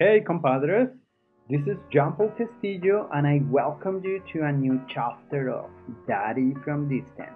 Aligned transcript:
Hey, 0.00 0.20
compadres. 0.20 0.90
This 1.50 1.60
is 1.66 1.76
Jean 1.90 2.12
Paul 2.12 2.30
Castillo, 2.38 3.10
and 3.12 3.26
I 3.26 3.40
welcome 3.50 4.00
you 4.04 4.22
to 4.32 4.44
a 4.44 4.52
new 4.52 4.80
chapter 4.88 5.50
of 5.50 5.70
Daddy 6.06 6.54
from 6.62 6.88
Distance. 6.88 7.34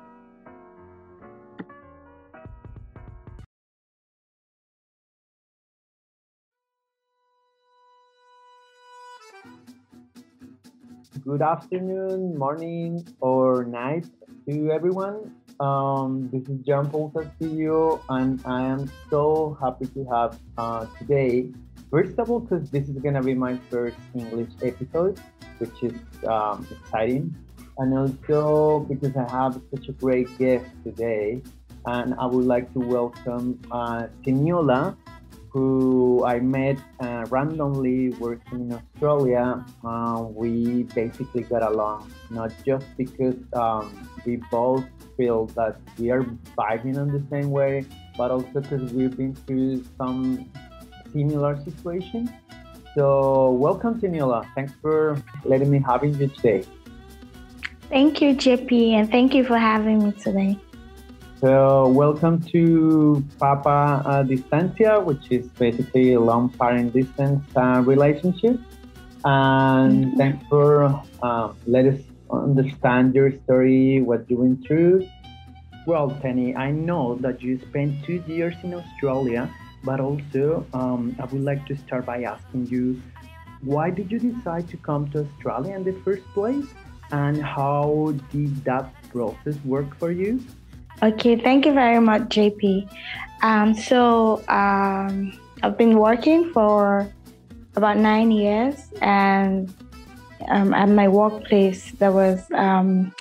Good 11.25 11.43
afternoon, 11.43 12.39
morning, 12.39 13.05
or 13.19 13.65
night 13.65 14.07
to 14.49 14.71
everyone. 14.71 15.35
Um, 15.59 16.31
this 16.33 16.49
is 16.49 16.65
Jean 16.65 16.87
Paul 16.89 17.11
Castillo, 17.11 18.05
and 18.09 18.41
I 18.45 18.63
am 18.63 18.89
so 19.11 19.59
happy 19.61 19.87
to 19.87 20.05
have 20.05 20.39
uh, 20.57 20.87
today 21.01 21.51
First 21.93 22.19
of 22.19 22.31
all, 22.31 22.41
because 22.41 22.71
this 22.71 22.89
is 22.89 22.97
going 23.03 23.17
to 23.17 23.21
be 23.21 23.35
my 23.35 23.59
first 23.69 23.99
English 24.15 24.49
episode, 24.63 25.21
which 25.59 25.77
is 25.83 25.93
um, 26.27 26.67
exciting. 26.71 27.37
And 27.77 27.93
also 27.93 28.87
because 28.89 29.15
I 29.15 29.31
have 29.31 29.61
such 29.71 29.91
a 29.91 29.93
great 29.93 30.27
guest 30.39 30.65
today. 30.85 31.43
And 31.85 32.15
I 32.15 32.25
would 32.25 32.47
like 32.47 32.73
to 32.73 32.79
welcome 32.79 33.61
uh, 33.71 34.07
Teniola, 34.25 34.97
who 35.51 36.25
I 36.25 36.41
met 36.41 36.79
uh, 37.01 37.27
randomly 37.29 38.09
working 38.17 38.71
in 38.71 38.73
Australia. 38.73 39.63
Uh, 39.85 40.25
we 40.31 40.85
basically 40.95 41.43
got 41.43 41.63
along, 41.63 42.11
not 42.31 42.53
just 42.65 42.87
because 42.97 43.37
um, 43.53 44.09
we 44.25 44.37
both 44.51 44.87
feel 45.19 45.45
that 45.61 45.77
we 45.99 46.11
are 46.11 46.23
vibing 46.57 46.97
in 46.97 47.13
the 47.13 47.23
same 47.29 47.51
way, 47.51 47.85
but 48.17 48.31
also 48.31 48.61
because 48.63 48.91
we've 48.95 49.15
been 49.15 49.35
through 49.35 49.85
some 49.99 50.51
similar 51.13 51.63
situation. 51.65 52.33
So 52.95 53.53
welcome 53.53 54.01
Teniola. 54.01 54.47
Thanks 54.55 54.73
for 54.83 55.17
letting 55.45 55.71
me 55.71 55.81
having 55.81 56.15
you 56.15 56.29
today. 56.29 56.65
Thank 57.89 58.21
you, 58.21 58.35
JP, 58.35 58.93
and 58.93 59.11
thank 59.11 59.35
you 59.35 59.45
for 59.45 59.59
having 59.59 60.05
me 60.05 60.13
today. 60.13 60.59
So 61.41 61.89
welcome 61.89 62.41
to 62.53 63.25
Papa 63.39 64.03
uh, 64.07 64.23
Distancia, 64.23 65.01
which 65.01 65.31
is 65.31 65.49
basically 65.59 66.13
a 66.15 66.21
long 66.21 66.49
parent 66.51 66.93
distance 66.93 67.45
uh, 67.57 67.83
relationship. 67.85 68.61
And 69.25 70.07
mm-hmm. 70.07 70.17
thanks 70.17 70.47
for 70.49 71.03
uh, 71.23 71.53
let 71.67 71.87
us 71.87 72.01
understand 72.31 73.15
your 73.15 73.33
story, 73.45 74.03
what 74.03 74.31
you 74.31 74.39
went 74.39 74.67
through. 74.67 75.09
Well, 75.87 76.11
Penny, 76.23 76.55
I 76.55 76.71
know 76.71 77.17
that 77.17 77.43
you 77.43 77.59
spent 77.59 78.05
two 78.05 78.23
years 78.27 78.55
in 78.63 78.73
Australia 78.75 79.51
but 79.85 80.01
also, 80.01 80.67
um, 80.73 81.17
I 81.19 81.25
would 81.25 81.43
like 81.43 81.67
to 81.67 81.77
start 81.77 82.07
by 82.07 82.23
asking 82.23 82.67
you 82.67 83.01
why 83.63 83.91
did 83.91 84.11
you 84.11 84.19
decide 84.19 84.69
to 84.71 84.77
come 84.77 85.09
to 85.11 85.21
Australia 85.21 85.75
in 85.77 85.85
the 85.85 85.93
first 86.05 86.25
place? 86.35 86.67
And 87.13 87.41
how 87.43 88.15
did 88.33 88.65
that 88.65 88.93
process 89.11 89.57
work 89.65 89.97
for 89.99 90.11
you? 90.11 90.41
Okay, 91.03 91.37
thank 91.37 91.67
you 91.67 91.73
very 91.73 92.01
much, 92.01 92.23
JP. 92.23 92.89
Um, 93.43 93.75
so, 93.75 94.43
um, 94.49 95.39
I've 95.63 95.79
been 95.79 95.99
working 95.99 96.53
for 96.53 97.09
about 97.77 97.99
nine 97.99 98.31
years, 98.31 98.91
and 99.01 99.73
um, 100.49 100.75
at 100.75 100.89
my 100.89 101.07
workplace, 101.07 101.93
there 101.93 102.11
was 102.11 102.51
um, 102.53 103.15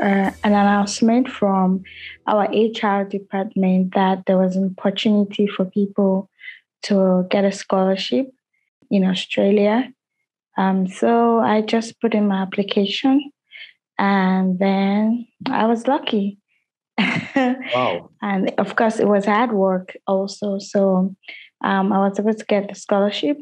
uh, 0.00 0.30
an 0.44 0.52
announcement 0.52 1.28
from 1.28 1.82
our 2.26 2.48
HR 2.50 3.04
department 3.04 3.94
that 3.94 4.24
there 4.26 4.38
was 4.38 4.56
an 4.56 4.74
opportunity 4.78 5.46
for 5.46 5.64
people 5.64 6.30
to 6.82 7.26
get 7.30 7.44
a 7.44 7.52
scholarship 7.52 8.30
in 8.90 9.04
Australia. 9.04 9.92
Um, 10.56 10.86
so 10.86 11.40
I 11.40 11.62
just 11.62 12.00
put 12.00 12.14
in 12.14 12.28
my 12.28 12.42
application 12.42 13.30
and 13.98 14.58
then 14.58 15.26
I 15.46 15.66
was 15.66 15.86
lucky. 15.86 16.38
wow. 16.98 18.10
and 18.22 18.52
of 18.58 18.74
course, 18.76 18.98
it 18.98 19.06
was 19.06 19.24
hard 19.24 19.52
work 19.52 19.96
also. 20.06 20.58
So 20.58 21.14
um, 21.62 21.92
I 21.92 21.98
was 22.08 22.18
able 22.18 22.34
to 22.34 22.44
get 22.44 22.68
the 22.68 22.74
scholarship. 22.74 23.38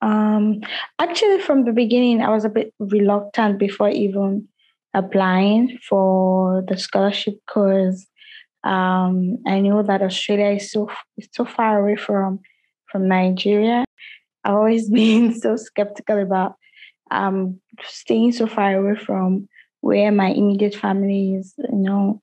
Um, 0.00 0.60
actually, 1.00 1.40
from 1.40 1.64
the 1.64 1.72
beginning, 1.72 2.22
I 2.22 2.30
was 2.30 2.44
a 2.44 2.48
bit 2.48 2.72
reluctant 2.78 3.58
before 3.58 3.88
even 3.88 4.48
applying 4.94 5.78
for 5.88 6.64
the 6.68 6.78
scholarship 6.78 7.34
because 7.46 8.06
um, 8.62 9.38
I 9.46 9.60
know 9.60 9.82
that 9.82 10.02
Australia 10.02 10.56
is 10.56 10.70
so 10.70 10.90
is 11.18 11.28
so 11.32 11.44
far 11.44 11.80
away 11.80 11.96
from 11.96 12.40
from 12.90 13.08
Nigeria. 13.08 13.84
I've 14.44 14.54
always 14.54 14.88
been 15.00 15.38
so 15.38 15.56
skeptical 15.56 16.22
about 16.22 16.54
um, 17.10 17.60
staying 17.82 18.32
so 18.32 18.46
far 18.46 18.74
away 18.74 18.96
from 18.98 19.48
where 19.80 20.10
my 20.10 20.28
immediate 20.28 20.74
family 20.74 21.34
is. 21.34 21.54
You 21.58 21.78
know, 21.78 22.22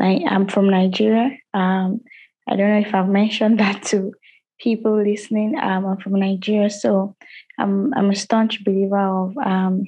I'm 0.00 0.46
from 0.46 0.70
Nigeria. 0.70 1.36
Um, 1.54 2.00
I 2.48 2.56
don't 2.56 2.70
know 2.70 2.86
if 2.88 2.94
I've 2.94 3.08
mentioned 3.08 3.58
that 3.60 3.82
to 3.84 4.12
people 4.60 5.02
listening. 5.02 5.58
Um, 5.58 5.86
I'm 5.86 5.96
from 5.98 6.20
Nigeria, 6.20 6.70
so 6.70 7.16
I'm 7.58 7.92
I'm 7.94 8.10
a 8.10 8.16
staunch 8.16 8.64
believer 8.64 8.98
of 8.98 9.36
um, 9.38 9.84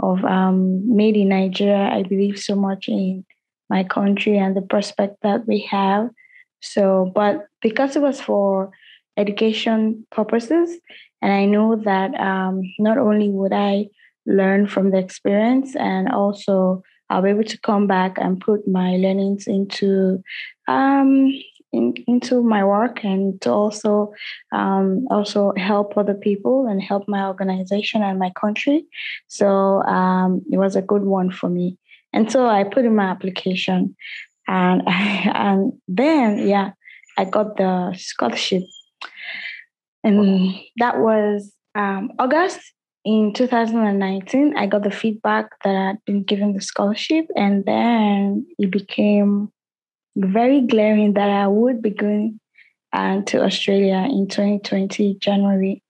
of 0.00 0.24
um, 0.24 0.96
made 0.96 1.16
in 1.16 1.28
Nigeria. 1.28 1.88
I 1.92 2.02
believe 2.02 2.38
so 2.38 2.54
much 2.56 2.88
in 2.88 3.24
my 3.68 3.84
country 3.84 4.36
and 4.36 4.56
the 4.56 4.62
prospect 4.62 5.16
that 5.22 5.46
we 5.46 5.60
have. 5.70 6.10
So, 6.60 7.10
but 7.14 7.46
because 7.62 7.96
it 7.96 8.02
was 8.02 8.20
for 8.20 8.70
education 9.16 10.06
purposes, 10.10 10.78
and 11.22 11.32
I 11.32 11.44
know 11.44 11.76
that 11.76 12.14
um, 12.18 12.62
not 12.78 12.98
only 12.98 13.28
would 13.30 13.52
I 13.52 13.88
learn 14.26 14.66
from 14.66 14.90
the 14.90 14.98
experience, 14.98 15.76
and 15.76 16.08
also 16.10 16.82
I'll 17.08 17.22
be 17.22 17.30
able 17.30 17.44
to 17.44 17.60
come 17.60 17.86
back 17.86 18.18
and 18.18 18.40
put 18.40 18.66
my 18.68 18.96
learnings 18.96 19.46
into 19.46 20.22
um, 20.68 21.32
in, 21.72 21.94
into 22.06 22.42
my 22.42 22.64
work 22.64 23.04
and 23.04 23.40
to 23.42 23.50
also 23.50 24.12
um, 24.52 25.06
also 25.10 25.52
help 25.56 25.96
other 25.96 26.14
people 26.14 26.66
and 26.66 26.82
help 26.82 27.08
my 27.08 27.26
organization 27.26 28.02
and 28.02 28.18
my 28.18 28.30
country. 28.40 28.86
So 29.28 29.82
um, 29.82 30.42
it 30.50 30.58
was 30.58 30.76
a 30.76 30.82
good 30.82 31.02
one 31.02 31.30
for 31.30 31.48
me. 31.48 31.78
And 32.12 32.30
so 32.30 32.46
I 32.46 32.64
put 32.64 32.84
in 32.84 32.96
my 32.96 33.04
application, 33.04 33.96
and 34.48 34.82
I, 34.86 35.30
and 35.34 35.72
then 35.86 36.46
yeah, 36.46 36.72
I 37.16 37.24
got 37.24 37.56
the 37.56 37.94
scholarship, 37.96 38.62
and 40.02 40.54
that 40.78 40.98
was 40.98 41.52
um, 41.74 42.12
August 42.18 42.60
in 43.04 43.32
2019. 43.32 44.56
I 44.56 44.66
got 44.66 44.82
the 44.82 44.90
feedback 44.90 45.50
that 45.62 45.76
I'd 45.76 46.04
been 46.04 46.24
given 46.24 46.52
the 46.52 46.60
scholarship, 46.60 47.26
and 47.36 47.64
then 47.64 48.46
it 48.58 48.72
became 48.72 49.52
very 50.16 50.60
glaring 50.62 51.14
that 51.14 51.30
I 51.30 51.46
would 51.46 51.82
be 51.82 51.90
going 51.90 52.40
uh, 52.92 53.22
to 53.22 53.42
Australia 53.42 54.06
in 54.10 54.28
2020 54.28 55.14
January. 55.20 55.82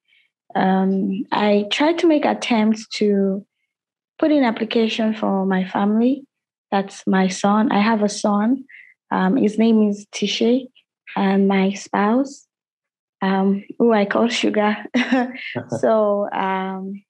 Um, 0.55 1.25
I 1.33 1.67
tried 1.71 1.99
to 2.01 2.07
make 2.07 2.25
attempts 2.25 2.87
to 2.97 3.47
put 4.19 4.31
in 4.31 4.45
application 4.45 5.15
for 5.15 5.47
my 5.47 5.65
family. 5.65 6.25
That's 6.71 7.07
my 7.07 7.29
son. 7.29 7.73
I 7.73 7.81
have 7.81 8.03
a 8.03 8.09
son. 8.09 8.65
Um, 9.11 9.37
his 9.37 9.59
name 9.59 9.89
is 9.89 10.07
Tishe, 10.13 10.69
and 11.17 11.49
my 11.49 11.73
spouse, 11.73 12.47
um, 13.23 13.65
who 13.79 13.93
I 13.93 14.05
call 14.05 14.29
Sugar. 14.29 14.77
so 15.81 16.31
um, 16.31 17.03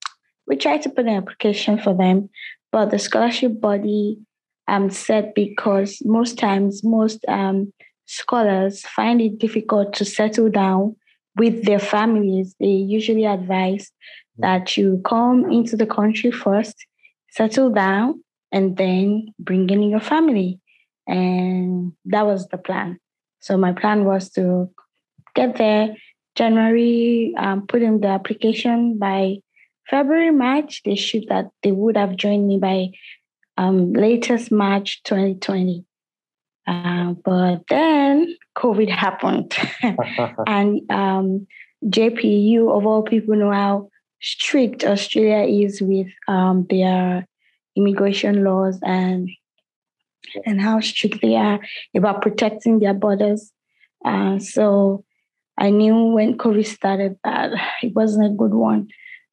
we 0.47 0.57
tried 0.57 0.83
to 0.83 0.91
put 0.91 1.07
an 1.07 1.17
application 1.17 1.79
for 1.79 1.95
them, 1.95 2.31
but 2.73 2.91
the 2.91 2.99
scholarship 2.99 3.61
body 3.61 4.19
um, 4.71 4.89
said 4.89 5.35
because 5.35 6.01
most 6.05 6.39
times 6.39 6.85
most 6.85 7.25
um, 7.29 7.73
scholars 8.07 8.83
find 8.83 9.21
it 9.21 9.39
difficult 9.39 9.93
to 9.95 10.05
settle 10.05 10.49
down 10.49 10.97
with 11.37 11.65
their 11.65 11.81
families. 11.81 12.55
They 12.61 12.67
usually 12.67 13.25
advise 13.25 13.91
that 14.39 14.77
you 14.77 15.03
come 15.05 15.51
into 15.51 15.77
the 15.77 15.87
country 15.87 16.31
first, 16.31 16.77
settle 17.31 17.71
down, 17.71 18.23
and 18.53 18.77
then 18.77 19.35
bring 19.39 19.69
in 19.71 19.83
your 19.91 20.01
family. 20.01 20.61
And 21.07 21.93
that 22.07 22.25
was 22.25 22.47
the 22.49 22.59
plan. 22.59 22.99
So 23.41 23.57
my 23.57 23.73
plan 23.73 24.05
was 24.05 24.31
to 24.31 24.71
get 25.35 25.57
there 25.57 25.97
January, 26.37 27.35
um, 27.37 27.67
put 27.67 27.83
in 27.83 28.01
the 28.01 28.09
application 28.09 28.99
by 28.99 29.39
February, 29.89 30.31
March. 30.31 30.83
They 30.85 30.95
should 30.95 31.27
that 31.29 31.51
they 31.63 31.73
would 31.73 31.97
have 31.97 32.17
joined 32.17 32.47
me 32.47 32.59
by 32.59 32.91
um, 33.61 33.93
latest 33.93 34.51
March 34.51 35.03
2020. 35.05 35.85
Uh, 36.67 37.15
but 37.25 37.63
then 37.69 38.35
COVID 38.57 38.89
happened. 38.89 39.55
and 40.47 40.91
um, 40.91 41.47
JPU, 41.85 42.75
of 42.75 42.87
all 42.87 43.03
people, 43.03 43.37
know 43.37 43.51
how 43.51 43.91
strict 44.23 44.85
Australia 44.85 45.67
is 45.67 45.83
with 45.83 46.09
um, 46.29 46.67
their 46.71 47.27
immigration 47.77 48.45
laws 48.45 48.79
and 48.83 49.29
and 50.47 50.61
how 50.61 50.79
strict 50.81 51.23
they 51.23 51.35
are 51.35 51.59
about 51.97 52.23
protecting 52.23 52.79
their 52.79 52.95
borders. 52.95 53.53
Uh, 54.05 54.39
so 54.39 55.05
I 55.59 55.71
knew 55.71 55.97
when 56.13 56.39
COVID 56.39 56.67
started 56.67 57.19
that 57.25 57.51
it 57.83 57.95
wasn't 57.95 58.27
a 58.27 58.37
good 58.37 58.55
one. 58.55 58.89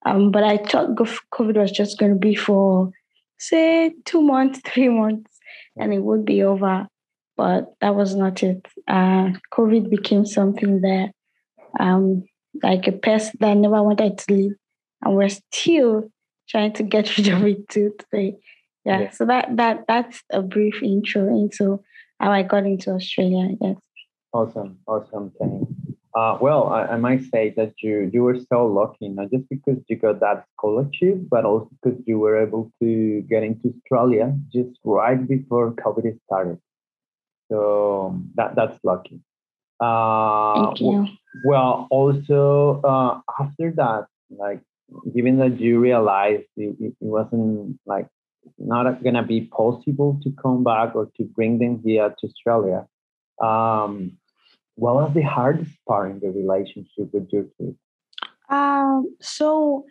Um, 0.06 0.32
but 0.32 0.44
I 0.44 0.58
thought 0.58 0.96
COVID 0.96 1.58
was 1.58 1.72
just 1.72 2.00
going 2.00 2.14
to 2.14 2.18
be 2.18 2.36
for, 2.36 2.92
say, 3.38 3.94
two 4.06 4.22
months, 4.22 4.62
three 4.66 4.90
months, 4.90 5.38
and 5.76 5.94
it 5.94 6.00
would 6.00 6.26
be 6.26 6.44
over. 6.44 6.88
But 7.36 7.74
that 7.82 7.96
was 7.96 8.16
not 8.16 8.42
it. 8.42 8.66
Uh, 8.88 9.30
COVID 9.54 9.90
became 9.90 10.26
something 10.26 10.82
that, 10.82 11.12
um, 11.80 12.24
like 12.64 12.88
a 12.88 12.92
pest 12.92 13.38
that 13.40 13.50
I 13.50 13.54
never 13.54 13.84
wanted 13.84 14.18
to 14.18 14.34
leave. 14.34 14.52
And 15.04 15.16
we're 15.16 15.30
still 15.30 16.10
trying 16.50 16.74
to 16.74 16.84
get 16.84 17.16
rid 17.18 17.28
of 17.28 17.46
it 17.46 17.70
too 17.70 17.94
today. 18.00 18.38
Yeah, 18.86 19.02
yeah. 19.02 19.10
So 19.12 19.26
that 19.26 19.56
that 19.58 19.84
that's 19.88 20.24
a 20.32 20.42
brief 20.42 20.82
intro 20.82 21.28
into 21.28 21.84
how 22.20 22.32
I 22.32 22.42
got 22.44 22.66
into 22.66 22.92
Australia, 22.92 23.50
Yes. 23.50 23.76
guess. 23.76 23.82
Awesome, 24.34 24.80
awesome, 24.88 25.32
Kenny. 25.38 25.68
Uh, 26.18 26.36
well, 26.42 26.70
I, 26.70 26.94
I, 26.94 26.98
might 26.98 27.22
say 27.32 27.54
that 27.58 27.74
you 27.84 28.10
you 28.12 28.24
were 28.24 28.40
so 28.52 28.66
lucky, 28.66 29.08
not 29.08 29.30
just 29.30 29.48
because 29.50 29.78
you 29.88 29.98
got 29.98 30.20
that 30.22 30.46
scholarship, 30.54 31.18
but 31.30 31.46
also 31.46 31.70
because 31.78 32.00
you 32.08 32.18
were 32.18 32.42
able 32.42 32.72
to 32.82 33.22
get 33.30 33.44
into 33.44 33.72
Australia 33.76 34.36
just 34.52 34.80
right 34.84 35.22
before 35.28 35.74
COVID 35.74 36.20
started. 36.26 36.58
So 37.52 38.20
that 38.34 38.56
that's 38.56 38.80
lucky. 38.84 39.22
Uh, 39.80 40.66
Thank 40.66 40.82
you. 40.82 41.06
Well, 41.46 41.88
also 41.92 42.82
uh, 42.84 43.22
after 43.40 43.72
that, 43.82 44.08
like 44.32 44.62
given 45.14 45.38
that 45.38 45.60
you 45.60 45.80
realized 45.80 46.50
it, 46.56 46.76
it 46.80 46.96
wasn't 47.00 47.78
like 47.86 48.08
not 48.58 49.04
gonna 49.04 49.22
be 49.36 49.42
possible 49.42 50.20
to 50.24 50.32
come 50.42 50.64
back 50.64 50.96
or 50.96 51.12
to 51.18 51.24
bring 51.24 51.60
them 51.60 51.80
here 51.86 52.10
to 52.10 52.28
Australia. 52.28 52.88
Um, 53.40 54.18
what 54.78 54.96
was 54.96 55.14
the 55.14 55.24
hardest 55.24 55.72
part 55.88 56.12
in 56.12 56.20
the 56.20 56.30
relationship 56.30 57.10
with 57.12 57.28
your 57.32 57.46
kids? 57.58 57.76
Um, 58.50 59.16
so, 59.20 59.86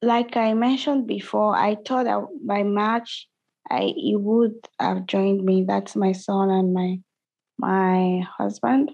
like 0.00 0.36
I 0.36 0.54
mentioned 0.54 1.06
before, 1.06 1.54
I 1.54 1.76
thought 1.84 2.04
that 2.04 2.20
by 2.46 2.62
March, 2.62 3.28
I 3.68 3.92
he 3.96 4.16
would 4.16 4.54
have 4.78 5.06
joined 5.06 5.44
me. 5.44 5.64
That's 5.66 5.96
my 5.96 6.12
son 6.12 6.48
and 6.48 6.72
my 6.72 7.00
my 7.58 8.22
husband. 8.38 8.92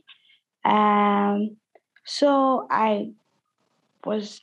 Um, 0.64 1.58
so 2.06 2.66
I 2.70 3.12
was 4.06 4.40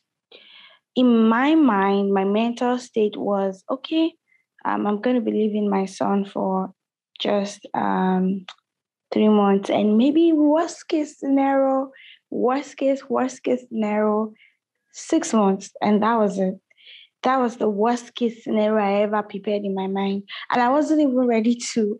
in 0.95 1.27
my 1.27 1.55
mind, 1.55 2.13
my 2.13 2.23
mental 2.23 2.77
state 2.77 3.17
was 3.17 3.63
okay. 3.67 4.13
Um, 4.63 4.85
I'm 4.85 5.01
going 5.01 5.15
to 5.15 5.21
be 5.23 5.31
leaving 5.31 5.69
my 5.69 5.85
son 5.85 6.25
for 6.25 6.71
just 7.19 7.65
um, 7.73 8.45
three 9.13 9.29
months. 9.29 9.69
And 9.69 9.97
maybe 9.97 10.31
worst 10.33 10.87
case 10.87 11.19
scenario 11.19 11.91
worst 12.29 12.77
case 12.77 13.09
worst 13.09 13.43
case 13.43 13.65
scenario 13.67 14.33
six 14.93 15.33
months. 15.33 15.71
And 15.81 16.03
that 16.03 16.17
was 16.17 16.39
it. 16.39 16.55
That 17.23 17.39
was 17.39 17.57
the 17.57 17.69
worst 17.69 18.15
case 18.15 18.43
scenario 18.43 18.77
i 18.83 19.01
ever 19.03 19.23
prepared 19.23 19.63
in 19.63 19.75
my 19.75 19.87
mind. 19.87 20.23
And 20.51 20.61
i 20.61 20.69
wasn't 20.69 21.01
even 21.01 21.27
ready 21.27 21.55
to 21.73 21.99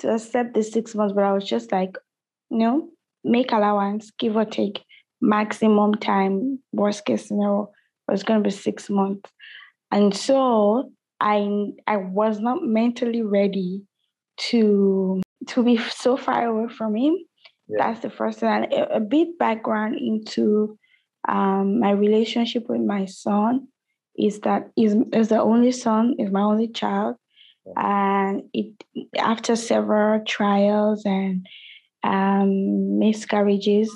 to 0.00 0.14
accept 0.14 0.54
the 0.54 0.62
six 0.62 0.94
months 0.94 1.12
but 1.14 1.24
i 1.24 1.32
was 1.32 1.46
just 1.46 1.72
like 1.72 1.96
you 2.50 2.58
know 2.58 2.88
make 3.24 3.52
allowance 3.52 4.10
give 4.18 4.36
or 4.36 4.44
take 4.46 4.82
maximum 5.20 5.94
time 5.94 6.58
worst 6.72 7.04
case 7.04 7.28
scenario 7.28 7.70
was 8.08 8.22
going 8.22 8.42
to 8.42 8.48
be 8.48 8.50
six 8.50 8.90
months. 8.90 9.30
And 9.92 10.14
so 10.16 10.92
i 11.20 11.46
i 11.86 11.96
was 11.96 12.40
not 12.40 12.62
mentally 12.62 13.22
ready 13.22 13.82
to 14.50 15.20
to 15.48 15.62
be 15.62 15.76
so 15.78 16.16
far 16.16 16.44
away 16.44 16.72
from 16.72 16.96
him. 16.96 17.16
Yeah. 17.68 17.76
That's 17.78 18.00
the 18.00 18.10
first 18.10 18.40
thing. 18.40 18.48
And 18.48 18.72
a, 18.72 19.00
bit 19.00 19.38
background 19.38 19.96
into 19.96 20.78
um, 21.28 21.80
my 21.80 21.92
relationship 21.92 22.68
with 22.68 22.80
my 22.80 23.06
son 23.06 23.68
is 24.16 24.40
that 24.40 24.70
is 24.76 24.96
is 25.12 25.28
the 25.28 25.40
only 25.40 25.72
son, 25.72 26.14
is 26.18 26.30
my 26.30 26.42
only 26.42 26.68
child, 26.68 27.16
and 27.76 28.42
it 28.52 28.74
after 29.16 29.56
several 29.56 30.24
trials 30.24 31.04
and 31.04 31.46
um, 32.02 32.98
miscarriages, 32.98 33.90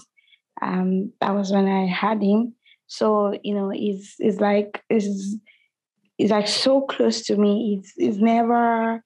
um, 0.63 1.13
that 1.21 1.35
was 1.35 1.51
when 1.51 1.67
I 1.67 1.87
had 1.87 2.23
him. 2.23 2.55
So 2.87 3.39
you 3.43 3.55
know, 3.55 3.73
it's 3.75 4.17
it's 4.19 4.41
like 4.41 4.83
it's 4.89 5.37
it's 6.19 6.31
like 6.31 6.49
so 6.49 6.83
close 6.83 7.23
to 7.23 7.37
me. 7.37 7.79
It's 7.79 7.93
it's 7.97 8.19
never 8.19 9.03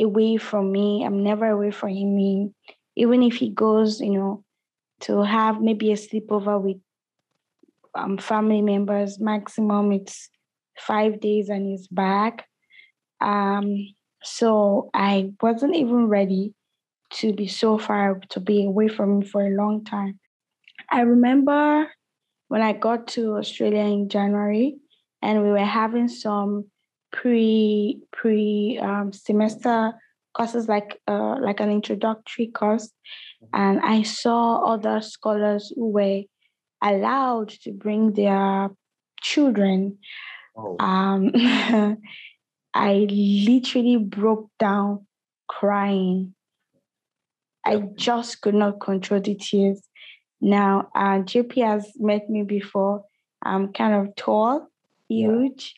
away 0.00 0.36
from 0.36 0.72
me. 0.72 1.04
I'm 1.04 1.22
never 1.22 1.46
away 1.46 1.70
from 1.70 1.90
him. 1.90 2.54
Even 2.96 3.22
if 3.22 3.36
he 3.36 3.50
goes, 3.50 4.00
you 4.00 4.12
know, 4.12 4.44
to 5.00 5.22
have 5.22 5.60
maybe 5.60 5.92
a 5.92 5.96
sleepover 5.96 6.60
with 6.60 6.78
um, 7.94 8.18
family 8.18 8.62
members, 8.62 9.20
maximum 9.20 9.92
it's 9.92 10.28
five 10.78 11.20
days 11.20 11.48
and 11.48 11.66
he's 11.66 11.86
back. 11.88 12.46
Um, 13.20 13.76
so 14.22 14.90
I 14.94 15.32
wasn't 15.40 15.76
even 15.76 16.06
ready 16.08 16.54
to 17.10 17.32
be 17.32 17.46
so 17.46 17.78
far 17.78 18.20
to 18.30 18.40
be 18.40 18.64
away 18.64 18.88
from 18.88 19.22
him 19.22 19.22
for 19.22 19.42
a 19.42 19.56
long 19.56 19.84
time. 19.84 20.18
I 20.90 21.02
remember 21.02 21.88
when 22.48 22.62
I 22.62 22.72
got 22.72 23.08
to 23.08 23.36
Australia 23.36 23.80
in 23.80 24.08
January 24.08 24.76
and 25.22 25.42
we 25.42 25.50
were 25.50 25.58
having 25.58 26.08
some 26.08 26.66
pre 27.12 28.00
pre 28.12 28.78
um, 28.80 29.12
semester 29.12 29.92
courses 30.34 30.68
like 30.68 31.00
uh, 31.08 31.36
like 31.40 31.60
an 31.60 31.70
introductory 31.70 32.48
course, 32.48 32.90
and 33.52 33.80
I 33.80 34.02
saw 34.02 34.72
other 34.72 35.00
scholars 35.00 35.72
who 35.74 35.90
were 35.90 36.22
allowed 36.82 37.50
to 37.62 37.72
bring 37.72 38.12
their 38.12 38.70
children. 39.20 39.98
Oh. 40.56 40.76
Um, 40.78 41.32
I 42.74 43.06
literally 43.10 43.96
broke 43.96 44.50
down 44.58 45.06
crying. 45.48 46.34
I 47.64 47.82
just 47.96 48.40
could 48.40 48.54
not 48.54 48.80
control 48.80 49.20
the 49.20 49.34
tears. 49.34 49.82
Now, 50.40 50.88
uh, 50.94 51.18
JP 51.20 51.64
has 51.64 51.90
met 51.96 52.30
me 52.30 52.44
before. 52.44 53.04
I'm 53.42 53.72
kind 53.72 53.94
of 53.94 54.14
tall, 54.16 54.68
huge, 55.08 55.74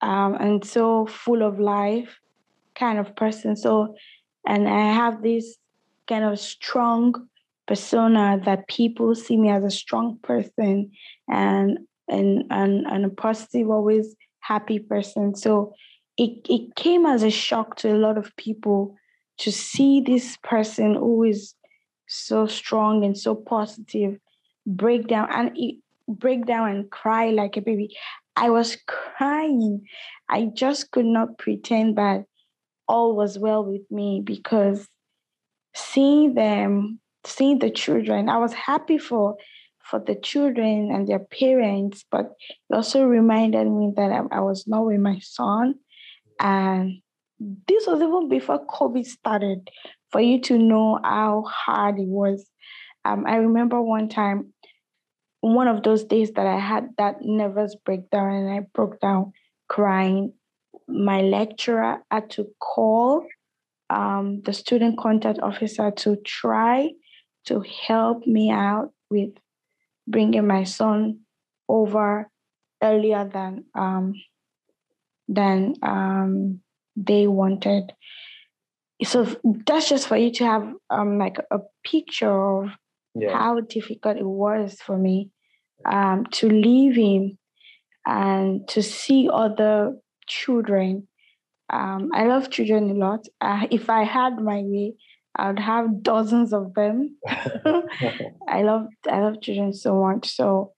um, 0.00 0.34
and 0.34 0.64
so 0.64 1.06
full 1.06 1.42
of 1.42 1.58
life 1.58 2.18
kind 2.74 2.98
of 2.98 3.16
person. 3.16 3.56
So, 3.56 3.94
and 4.46 4.68
I 4.68 4.92
have 4.92 5.22
this 5.22 5.56
kind 6.06 6.24
of 6.24 6.38
strong 6.38 7.28
persona 7.66 8.40
that 8.44 8.68
people 8.68 9.14
see 9.14 9.36
me 9.36 9.50
as 9.50 9.64
a 9.64 9.70
strong 9.70 10.18
person 10.22 10.90
and 11.28 11.78
and 12.08 12.44
and, 12.50 12.86
and 12.86 13.04
a 13.04 13.08
positive, 13.08 13.70
always 13.70 14.14
happy 14.40 14.78
person. 14.78 15.34
So 15.34 15.74
it, 16.16 16.46
it 16.48 16.76
came 16.76 17.04
as 17.04 17.22
a 17.22 17.30
shock 17.30 17.76
to 17.78 17.92
a 17.92 17.98
lot 17.98 18.16
of 18.16 18.34
people 18.36 18.96
to 19.38 19.50
see 19.52 20.00
this 20.00 20.36
person 20.42 20.94
who 20.94 21.24
is 21.24 21.54
so 22.06 22.46
strong 22.46 23.04
and 23.04 23.18
so 23.18 23.34
positive 23.34 24.18
break 24.66 25.08
down 25.08 25.28
and 25.30 25.50
it, 25.56 25.76
break 26.08 26.46
down 26.46 26.70
and 26.70 26.90
cry 26.90 27.30
like 27.30 27.56
a 27.56 27.60
baby. 27.60 27.96
I 28.36 28.50
was 28.50 28.76
crying. 28.86 29.86
I 30.28 30.50
just 30.54 30.90
could 30.90 31.06
not 31.06 31.38
pretend 31.38 31.96
that 31.96 32.24
all 32.88 33.16
was 33.16 33.38
well 33.38 33.64
with 33.64 33.90
me 33.90 34.22
because 34.24 34.86
seeing 35.74 36.34
them, 36.34 37.00
seeing 37.24 37.58
the 37.58 37.70
children, 37.70 38.28
I 38.28 38.38
was 38.38 38.52
happy 38.52 38.98
for 38.98 39.36
for 39.82 40.00
the 40.00 40.16
children 40.16 40.90
and 40.92 41.06
their 41.06 41.20
parents, 41.20 42.04
but 42.10 42.32
it 42.68 42.74
also 42.74 43.04
reminded 43.04 43.70
me 43.70 43.92
that 43.96 44.10
I, 44.10 44.38
I 44.38 44.40
was 44.40 44.66
not 44.66 44.84
with 44.84 44.98
my 44.98 45.20
son. 45.20 45.76
And 46.40 47.02
this 47.38 47.86
was 47.86 48.02
even 48.02 48.28
before 48.28 48.66
COVID 48.66 49.06
started, 49.06 49.70
for 50.10 50.20
you 50.20 50.40
to 50.42 50.58
know 50.58 50.98
how 51.04 51.44
hard 51.46 51.98
it 52.00 52.08
was. 52.08 52.50
Um, 53.04 53.24
I 53.26 53.36
remember 53.36 53.80
one 53.80 54.08
time 54.08 54.52
one 55.54 55.68
of 55.68 55.82
those 55.82 56.04
days 56.04 56.32
that 56.32 56.46
I 56.46 56.58
had 56.58 56.90
that 56.98 57.22
nervous 57.22 57.76
breakdown 57.76 58.32
and 58.32 58.50
I 58.50 58.60
broke 58.74 59.00
down 59.00 59.32
crying, 59.68 60.32
my 60.88 61.22
lecturer 61.22 62.02
had 62.10 62.30
to 62.30 62.48
call 62.60 63.24
um, 63.88 64.42
the 64.42 64.52
student 64.52 64.98
contact 64.98 65.38
officer 65.40 65.90
to 65.90 66.16
try 66.24 66.90
to 67.46 67.64
help 67.86 68.26
me 68.26 68.50
out 68.50 68.90
with 69.08 69.30
bringing 70.08 70.46
my 70.46 70.64
son 70.64 71.20
over 71.68 72.28
earlier 72.82 73.28
than 73.32 73.64
um, 73.74 74.14
than 75.28 75.74
um, 75.82 76.60
they 76.96 77.28
wanted. 77.28 77.92
So 79.04 79.24
that's 79.66 79.88
just 79.88 80.08
for 80.08 80.16
you 80.16 80.32
to 80.32 80.44
have 80.44 80.72
um, 80.90 81.18
like 81.18 81.36
a 81.50 81.58
picture 81.84 82.62
of 82.64 82.70
yeah. 83.14 83.36
how 83.36 83.60
difficult 83.60 84.16
it 84.16 84.26
was 84.26 84.80
for 84.80 84.96
me 84.96 85.30
um, 85.86 86.26
to 86.32 86.48
leave 86.48 86.96
him 86.96 87.38
and 88.06 88.66
to 88.68 88.82
see 88.82 89.28
other 89.32 89.96
children. 90.26 91.08
Um, 91.70 92.10
I 92.12 92.26
love 92.26 92.50
children 92.50 92.90
a 92.90 92.94
lot. 92.94 93.26
Uh, 93.40 93.66
if 93.70 93.88
I 93.90 94.04
had 94.04 94.38
my 94.38 94.62
way, 94.62 94.94
I'd 95.38 95.58
have 95.58 96.02
dozens 96.02 96.52
of 96.52 96.74
them. 96.74 97.16
I 98.48 98.62
love 98.62 98.86
I 99.10 99.20
love 99.20 99.40
children 99.42 99.72
so 99.72 100.00
much. 100.00 100.28
So 100.34 100.72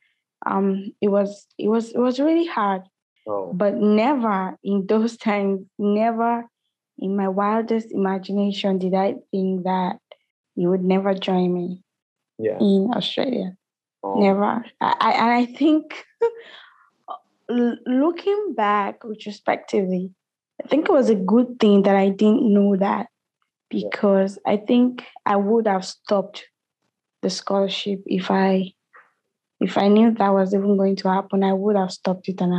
um 0.47 0.93
it 1.00 1.09
was 1.09 1.47
it 1.59 1.69
was 1.69 1.93
it 1.93 1.99
was 1.99 2.19
really 2.19 2.47
hard. 2.47 2.83
Oh. 3.27 3.53
But 3.53 3.75
never 3.75 4.57
in 4.65 4.87
those 4.87 5.17
times, 5.17 5.61
never 5.79 6.45
in 6.99 7.17
my 7.17 7.29
wildest 7.29 7.93
imagination 7.93 8.79
did 8.79 8.95
I 8.95 9.17
think 9.31 9.65
that 9.65 9.99
you 10.57 10.71
would 10.71 10.85
never 10.85 11.15
join 11.15 11.55
me 11.55 11.83
yeah. 12.38 12.59
in 12.59 12.91
Australia. 12.95 13.58
Oh. 14.09 14.21
Never. 14.21 14.65
I, 14.81 14.95
I, 15.00 15.11
and 15.12 15.31
I 15.31 15.47
think 15.47 16.05
looking 17.49 18.55
back 18.57 19.05
retrospectively, 19.05 20.12
I 20.65 20.69
think 20.69 20.87
it 20.88 20.93
was 20.93 21.11
a 21.11 21.15
good 21.15 21.61
thing 21.61 21.83
that 21.83 21.97
I 21.97 22.09
didn't 22.09 22.53
know 22.53 22.77
that 22.77 23.09
because 23.71 24.38
yeah. 24.47 24.55
I 24.55 24.57
think 24.57 25.05
I 25.27 25.37
would 25.37 25.67
have 25.67 25.85
stopped 25.85 26.47
the 27.23 27.31
scholarship 27.31 28.00
if 28.07 28.31
I 28.31 28.73
if 29.61 29.77
I 29.77 29.88
knew 29.88 30.12
that 30.12 30.33
was 30.33 30.55
even 30.55 30.77
going 30.77 30.97
to 30.97 31.09
happen, 31.09 31.43
I 31.43 31.53
would 31.53 31.77
have 31.77 31.91
stopped 31.91 32.29
it 32.29 32.41
and 32.41 32.55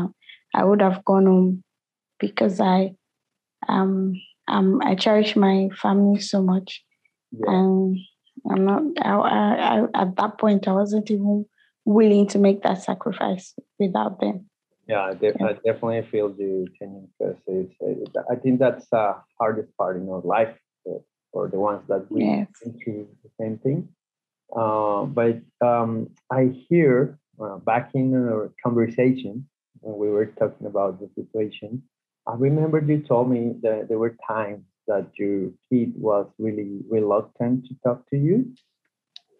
I, 0.53 0.59
I 0.61 0.65
would 0.65 0.81
have 0.81 1.03
gone 1.05 1.25
home 1.25 1.63
because 2.19 2.59
I 2.59 2.91
um 3.67 4.13
um 4.47 4.81
I 4.83 4.95
cherish 4.95 5.35
my 5.35 5.69
family 5.81 6.19
so 6.19 6.43
much. 6.43 6.83
Yeah. 7.31 7.51
And 7.51 7.97
I'm 8.49 8.65
not 8.65 8.81
I, 9.01 9.11
I, 9.11 9.79
I, 9.79 10.01
at 10.01 10.15
that 10.17 10.37
point 10.37 10.67
I 10.67 10.73
wasn't 10.73 11.09
even 11.11 11.45
willing 11.85 12.27
to 12.27 12.39
make 12.39 12.63
that 12.63 12.83
sacrifice 12.83 13.53
without 13.79 14.19
them. 14.19 14.49
Yeah, 14.87 15.01
I, 15.01 15.13
de- 15.13 15.33
yeah. 15.39 15.47
I 15.47 15.53
definitely 15.53 16.07
feel 16.09 16.29
the 16.29 16.67
Kenny, 16.77 17.07
because 17.19 17.37
I 18.31 18.35
think 18.35 18.59
that's 18.59 18.87
the 18.89 19.15
hardest 19.39 19.75
part 19.77 19.97
in 19.97 20.09
our 20.09 20.21
life 20.21 20.55
for 21.31 21.47
the 21.47 21.59
ones 21.59 21.83
that 21.87 22.11
we 22.11 22.23
yes. 22.23 22.47
through 22.83 23.07
the 23.23 23.29
same 23.39 23.57
thing. 23.59 23.89
Uh, 24.55 25.03
but 25.03 25.39
um, 25.61 26.09
I 26.31 26.55
hear 26.67 27.19
uh, 27.39 27.57
back 27.57 27.91
in 27.93 28.15
our 28.15 28.51
conversation 28.63 29.47
when 29.81 29.97
we 29.97 30.09
were 30.09 30.25
talking 30.25 30.67
about 30.67 30.99
the 30.99 31.09
situation, 31.15 31.83
I 32.27 32.33
remember 32.35 32.79
you 32.81 32.99
told 32.99 33.29
me 33.29 33.53
that 33.61 33.87
there 33.87 33.99
were 33.99 34.15
times 34.27 34.63
that 34.89 35.07
your 35.17 35.51
kid 35.69 35.93
was 35.95 36.27
really 36.37 36.81
reluctant 36.89 37.65
to 37.67 37.75
talk 37.85 38.09
to 38.09 38.17
you. 38.17 38.53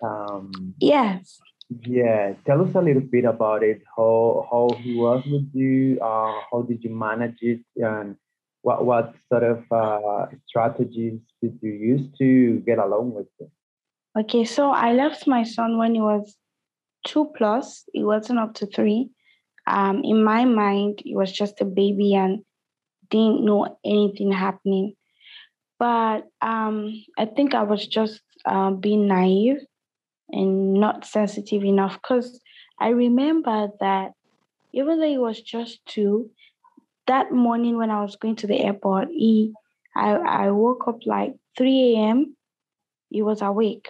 Um, 0.02 0.76
yes. 0.80 1.40
Yeah, 1.86 2.34
tell 2.46 2.62
us 2.62 2.74
a 2.76 2.82
little 2.82 3.02
bit 3.02 3.26
about 3.26 3.62
it. 3.64 3.82
How 3.96 4.48
how 4.50 4.70
he 4.82 4.96
was 4.96 5.24
with 5.26 5.50
you? 5.54 6.00
Uh, 6.02 6.34
how 6.52 6.66
did 6.68 6.84
you 6.84 6.90
manage 6.90 7.38
it? 7.42 7.62
And 7.76 8.16
what 8.62 8.86
what 8.86 9.14
sort 9.32 9.44
of 9.44 9.64
uh, 9.72 10.26
strategies 10.48 11.20
did 11.42 11.60
you 11.62 11.72
use 11.72 12.08
to 12.18 12.64
get 12.66 12.80
along 12.80 13.14
with 13.14 13.28
him? 13.40 13.52
Okay, 14.20 14.46
so 14.46 14.72
I 14.72 14.94
left 14.94 15.28
my 15.28 15.44
son 15.44 15.78
when 15.78 15.94
he 15.94 16.02
was 16.02 16.36
two 17.06 17.32
plus. 17.38 17.84
He 17.94 18.04
wasn't 18.04 18.40
up 18.40 18.56
to 18.56 18.66
three. 18.66 19.12
Um, 19.68 20.02
in 20.04 20.24
my 20.24 20.46
mind, 20.46 21.02
he 21.04 21.16
was 21.16 21.32
just 21.32 21.62
a 21.62 21.66
baby 21.66 22.16
and 22.16 22.44
didn't 23.12 23.46
know 23.46 23.78
anything 23.86 24.32
happening. 24.32 24.96
But 25.80 26.28
um, 26.42 27.04
I 27.18 27.26
think 27.26 27.56
I 27.56 27.64
was 27.64 27.88
just 27.88 28.22
uh, 28.46 28.72
being 28.72 29.08
naive 29.08 29.62
and 30.30 30.74
not 30.74 31.06
sensitive 31.06 31.64
enough 31.64 31.94
because 32.02 32.42
I 32.80 32.90
remember 32.90 33.70
that 33.80 34.12
even 34.74 35.00
though 35.00 35.10
he 35.10 35.18
was 35.18 35.42
just 35.42 35.80
two, 35.86 36.30
that 37.08 37.32
morning 37.32 37.78
when 37.78 37.90
I 37.90 38.02
was 38.02 38.18
going 38.18 38.36
to 38.38 38.48
the 38.48 38.60
airport, 38.60 39.08
he 39.10 39.54
I, 39.96 40.12
I 40.12 40.52
woke 40.52 40.88
up 40.88 41.00
like 41.06 41.34
3 41.58 41.96
a.m. 41.96 42.36
He 43.10 43.22
was 43.22 43.42
awake, 43.42 43.90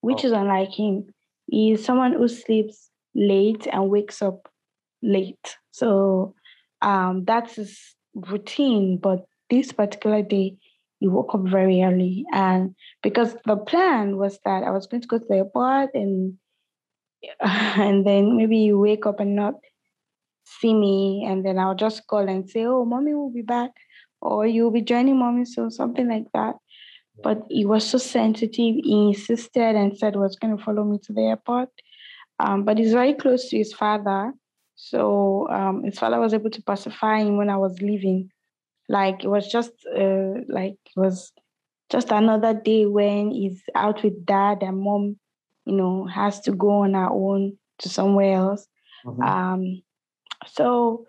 which 0.00 0.24
oh. 0.24 0.28
is 0.28 0.32
unlike 0.32 0.72
him. 0.72 1.12
He 1.46 1.72
is 1.72 1.84
someone 1.84 2.14
who 2.14 2.28
sleeps 2.28 2.90
late 3.14 3.66
and 3.70 3.90
wakes 3.90 4.22
up 4.22 4.48
late. 5.02 5.56
So 5.70 6.34
um, 6.82 7.24
that's 7.24 7.56
his 7.56 7.78
routine. 8.14 8.98
But 8.98 9.26
this 9.50 9.72
particular 9.72 10.22
day, 10.22 10.56
he 10.98 11.08
woke 11.08 11.34
up 11.34 11.42
very 11.44 11.82
early. 11.82 12.24
And 12.32 12.74
because 13.02 13.36
the 13.44 13.56
plan 13.56 14.16
was 14.16 14.38
that 14.44 14.62
I 14.62 14.70
was 14.70 14.86
going 14.86 15.02
to 15.02 15.08
go 15.08 15.18
to 15.18 15.24
the 15.28 15.36
airport 15.36 15.90
and 15.94 16.38
and 17.40 18.06
then 18.06 18.36
maybe 18.36 18.58
you 18.58 18.78
wake 18.78 19.06
up 19.06 19.20
and 19.20 19.34
not 19.34 19.54
see 20.44 20.74
me, 20.74 21.24
and 21.26 21.44
then 21.44 21.58
I'll 21.58 21.74
just 21.74 22.06
call 22.06 22.28
and 22.28 22.48
say, 22.48 22.64
"Oh, 22.64 22.84
mommy 22.84 23.14
will 23.14 23.30
be 23.30 23.42
back," 23.42 23.72
or 24.20 24.46
"You'll 24.46 24.70
be 24.70 24.82
joining 24.82 25.18
mommy 25.18 25.44
soon," 25.44 25.70
something 25.70 26.08
like 26.08 26.26
that. 26.34 26.56
But 27.22 27.42
he 27.48 27.64
was 27.64 27.88
so 27.88 27.98
sensitive. 27.98 28.76
He 28.84 29.08
insisted 29.08 29.74
and 29.76 29.96
said 29.96 30.14
he 30.14 30.18
was 30.18 30.36
going 30.36 30.56
to 30.56 30.62
follow 30.62 30.84
me 30.84 30.98
to 31.04 31.12
the 31.12 31.22
airport. 31.22 31.70
Um, 32.38 32.64
but 32.64 32.78
he's 32.78 32.92
very 32.92 33.14
close 33.14 33.48
to 33.48 33.56
his 33.56 33.72
father, 33.72 34.32
so 34.74 35.48
um, 35.50 35.84
his 35.84 35.98
father 35.98 36.20
was 36.20 36.34
able 36.34 36.50
to 36.50 36.62
pacify 36.62 37.20
him 37.20 37.38
when 37.38 37.50
I 37.50 37.56
was 37.56 37.80
leaving. 37.80 38.30
Like 38.88 39.24
it 39.24 39.28
was 39.28 39.48
just 39.48 39.72
uh, 39.94 40.40
like 40.48 40.78
it 40.84 40.96
was 40.96 41.32
just 41.90 42.10
another 42.10 42.54
day 42.54 42.86
when 42.86 43.30
he's 43.30 43.62
out 43.74 44.02
with 44.02 44.24
dad 44.24 44.62
and 44.62 44.78
mom, 44.78 45.16
you 45.64 45.74
know, 45.74 46.06
has 46.06 46.40
to 46.42 46.52
go 46.52 46.82
on 46.82 46.94
her 46.94 47.08
own 47.10 47.58
to 47.78 47.88
somewhere 47.88 48.34
else. 48.34 48.66
Mm-hmm. 49.04 49.22
Um, 49.22 49.82
so 50.46 51.06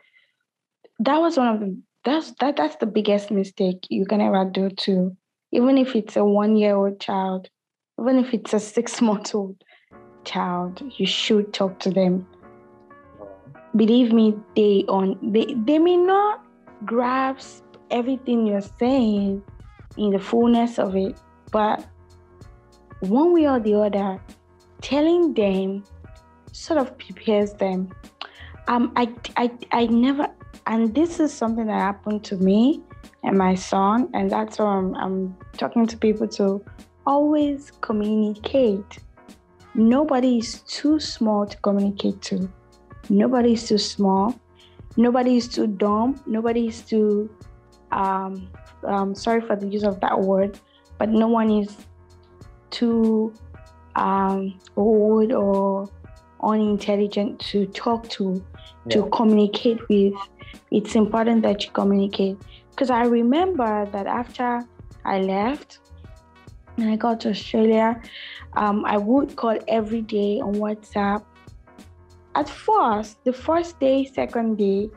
that 1.00 1.20
was 1.20 1.38
one 1.38 1.48
of 1.48 1.60
the 1.60 1.78
that's 2.04 2.32
that 2.40 2.56
that's 2.56 2.78
the 2.78 2.86
biggest 2.86 3.32
mistake 3.32 3.86
you 3.90 4.06
can 4.06 4.22
ever 4.22 4.46
do 4.46 4.70
too. 4.70 5.16
Even 5.52 5.78
if 5.78 5.96
it's 5.96 6.16
a 6.16 6.24
one 6.24 6.56
year 6.56 6.76
old 6.76 7.00
child, 7.00 7.50
even 8.00 8.20
if 8.20 8.34
it's 8.34 8.54
a 8.54 8.60
six 8.60 9.02
month 9.02 9.36
old 9.36 9.64
child, 10.24 10.82
you 10.98 11.06
should 11.06 11.54
talk 11.54 11.80
to 11.80 11.90
them. 11.90 12.28
Believe 13.76 14.14
me, 14.14 14.36
they 14.56 14.86
on 14.88 15.18
they 15.22 15.54
they 15.66 15.80
may 15.80 15.98
not 15.98 16.44
grasp 16.86 17.64
everything 17.92 18.46
you're 18.46 18.62
saying 18.80 19.44
in 19.98 20.12
the 20.12 20.20
fullness 20.20 20.80
of 20.80 20.96
it, 20.96 21.18
but 21.52 21.86
one 23.02 23.34
way 23.34 23.48
or 23.48 23.60
the 23.60 23.74
other, 23.76 24.22
telling 24.82 25.34
them 25.34 25.84
sort 26.52 26.80
of 26.80 26.98
prepares 26.98 27.54
them 27.54 27.92
um, 28.68 28.92
I, 28.96 29.14
I, 29.38 29.52
I 29.72 29.86
never, 29.88 30.28
and 30.66 30.94
this 30.94 31.20
is 31.20 31.34
something 31.34 31.68
that 31.68 31.80
happened 31.80 32.24
to 32.26 32.36
me 32.36 32.82
and 33.24 33.38
my 33.38 33.56
son, 33.56 34.10
and 34.14 34.30
that's 34.30 34.60
why 34.60 34.66
I'm, 34.66 34.94
I'm 34.96 35.38
talking 35.58 35.88
to 35.88 35.98
people 35.98 36.28
to 36.30 36.64
always 37.06 37.72
communicate. 37.82 39.00
Nobody 39.74 40.40
is 40.40 40.62
too 40.64 41.00
small 41.00 41.46
to 41.46 41.58
communicate 41.58 42.22
to. 42.24 42.50
Nobody 43.10 43.54
is 43.54 43.68
too 43.68 43.78
small. 43.78 44.38
Nobody 44.98 45.38
is 45.38 45.48
too 45.48 45.68
dumb. 45.68 46.22
Nobody 46.26 46.68
is 46.68 46.82
too, 46.82 47.30
um, 47.92 48.50
um, 48.84 49.16
sorry 49.16 49.42
for 49.42 49.56
the 49.56 49.68
use 49.68 49.84
of 49.84 50.00
that 50.02 50.20
word, 50.20 50.60
but 50.98 51.10
no 51.10 51.28
one 51.28 51.50
is 51.50 51.76
too 52.70 53.34
um, 53.96 54.60
old 54.76 55.32
or 55.32 55.90
unintelligent 56.44 57.40
to 57.40 57.66
talk 57.68 58.08
to 58.10 58.44
to 58.90 59.00
yeah. 59.00 59.06
communicate 59.12 59.80
with, 59.90 60.14
it's 60.72 60.96
important 60.96 61.42
that 61.44 61.66
you 61.66 61.72
communicate. 61.72 62.38
Because 62.70 62.90
I 62.90 63.04
remember 63.04 63.86
that 63.92 64.08
after 64.08 64.64
I 65.04 65.20
left 65.20 65.80
and 66.78 66.90
I 66.90 66.96
got 66.96 67.20
to 67.22 67.30
Australia, 67.30 68.02
um, 68.54 68.86
I 68.86 68.98
would 68.98 69.36
call 69.36 69.58
every 69.68 70.02
day 70.02 70.40
on 70.40 70.56
WhatsApp. 70.56 71.24
At 72.36 72.48
first, 72.48 73.24
the 73.24 73.34
first 73.34 73.80
day, 73.80 74.06
second 74.06 74.58
day, 74.58 74.90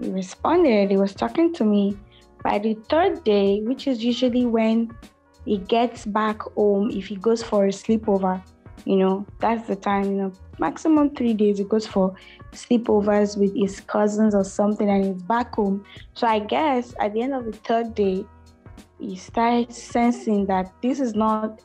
he 0.00 0.10
responded, 0.10 0.90
he 0.90 0.96
was 0.96 1.14
talking 1.14 1.52
to 1.54 1.64
me. 1.64 1.98
By 2.46 2.60
the 2.60 2.74
third 2.88 3.24
day, 3.24 3.60
which 3.62 3.88
is 3.88 4.04
usually 4.04 4.46
when 4.46 4.96
he 5.44 5.58
gets 5.58 6.06
back 6.06 6.42
home, 6.54 6.92
if 6.92 7.08
he 7.08 7.16
goes 7.16 7.42
for 7.42 7.64
a 7.66 7.70
sleepover, 7.70 8.40
you 8.84 8.94
know, 8.98 9.26
that's 9.40 9.66
the 9.66 9.74
time, 9.74 10.04
you 10.04 10.16
know, 10.16 10.32
maximum 10.60 11.10
three 11.16 11.34
days. 11.34 11.58
He 11.58 11.64
goes 11.64 11.88
for 11.88 12.14
sleepovers 12.52 13.36
with 13.36 13.52
his 13.52 13.80
cousins 13.80 14.32
or 14.32 14.44
something 14.44 14.88
and 14.88 15.04
he's 15.04 15.22
back 15.24 15.56
home. 15.56 15.84
So 16.14 16.28
I 16.28 16.38
guess 16.38 16.94
at 17.00 17.14
the 17.14 17.22
end 17.22 17.34
of 17.34 17.46
the 17.46 17.52
third 17.52 17.96
day, 17.96 18.24
he 19.00 19.16
starts 19.16 19.82
sensing 19.82 20.46
that 20.46 20.72
this 20.80 21.00
is 21.00 21.16
not 21.16 21.60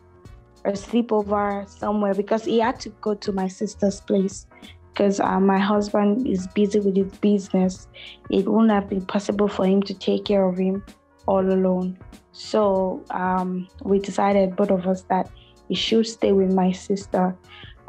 a 0.66 0.72
sleepover 0.72 1.70
somewhere 1.70 2.16
because 2.16 2.44
he 2.44 2.58
had 2.58 2.80
to 2.80 2.90
go 3.02 3.14
to 3.14 3.32
my 3.32 3.48
sister's 3.48 4.02
place 4.02 4.48
because 4.94 5.20
uh, 5.20 5.40
my 5.40 5.58
husband 5.58 6.28
is 6.28 6.48
busy 6.48 6.80
with 6.80 6.96
his 6.96 7.12
business. 7.20 7.88
It 8.30 8.46
wouldn't 8.46 8.72
have 8.72 8.90
been 8.90 9.06
possible 9.06 9.48
for 9.48 9.66
him 9.66 9.82
to 9.84 9.94
take 9.94 10.26
care 10.26 10.46
of 10.46 10.58
him 10.58 10.84
all 11.28 11.40
alone. 11.40 11.98
So 12.34 13.04
um, 13.12 13.68
we 13.84 14.00
decided, 14.00 14.56
both 14.56 14.72
of 14.72 14.88
us, 14.88 15.04
that 15.04 15.30
he 15.68 15.76
should 15.76 16.08
stay 16.08 16.32
with 16.32 16.52
my 16.54 16.72
sister. 16.72 17.36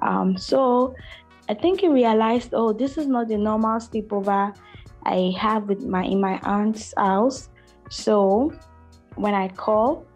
Um, 0.01 0.37
so 0.37 0.95
I 1.49 1.55
think 1.55 1.81
he 1.81 1.89
realized, 1.89 2.51
oh, 2.53 2.73
this 2.73 2.97
is 2.99 3.07
not 3.07 3.29
the 3.29 3.37
normal 3.37 3.79
sleepover 3.79 4.55
I 5.05 5.35
have 5.39 5.69
with 5.69 5.83
my 5.83 6.05
in 6.05 6.21
my 6.21 6.39
aunt's 6.45 6.95
house. 6.97 7.49
So 7.91 8.53
when 9.17 9.35
I 9.35 9.49
call, 9.49 10.07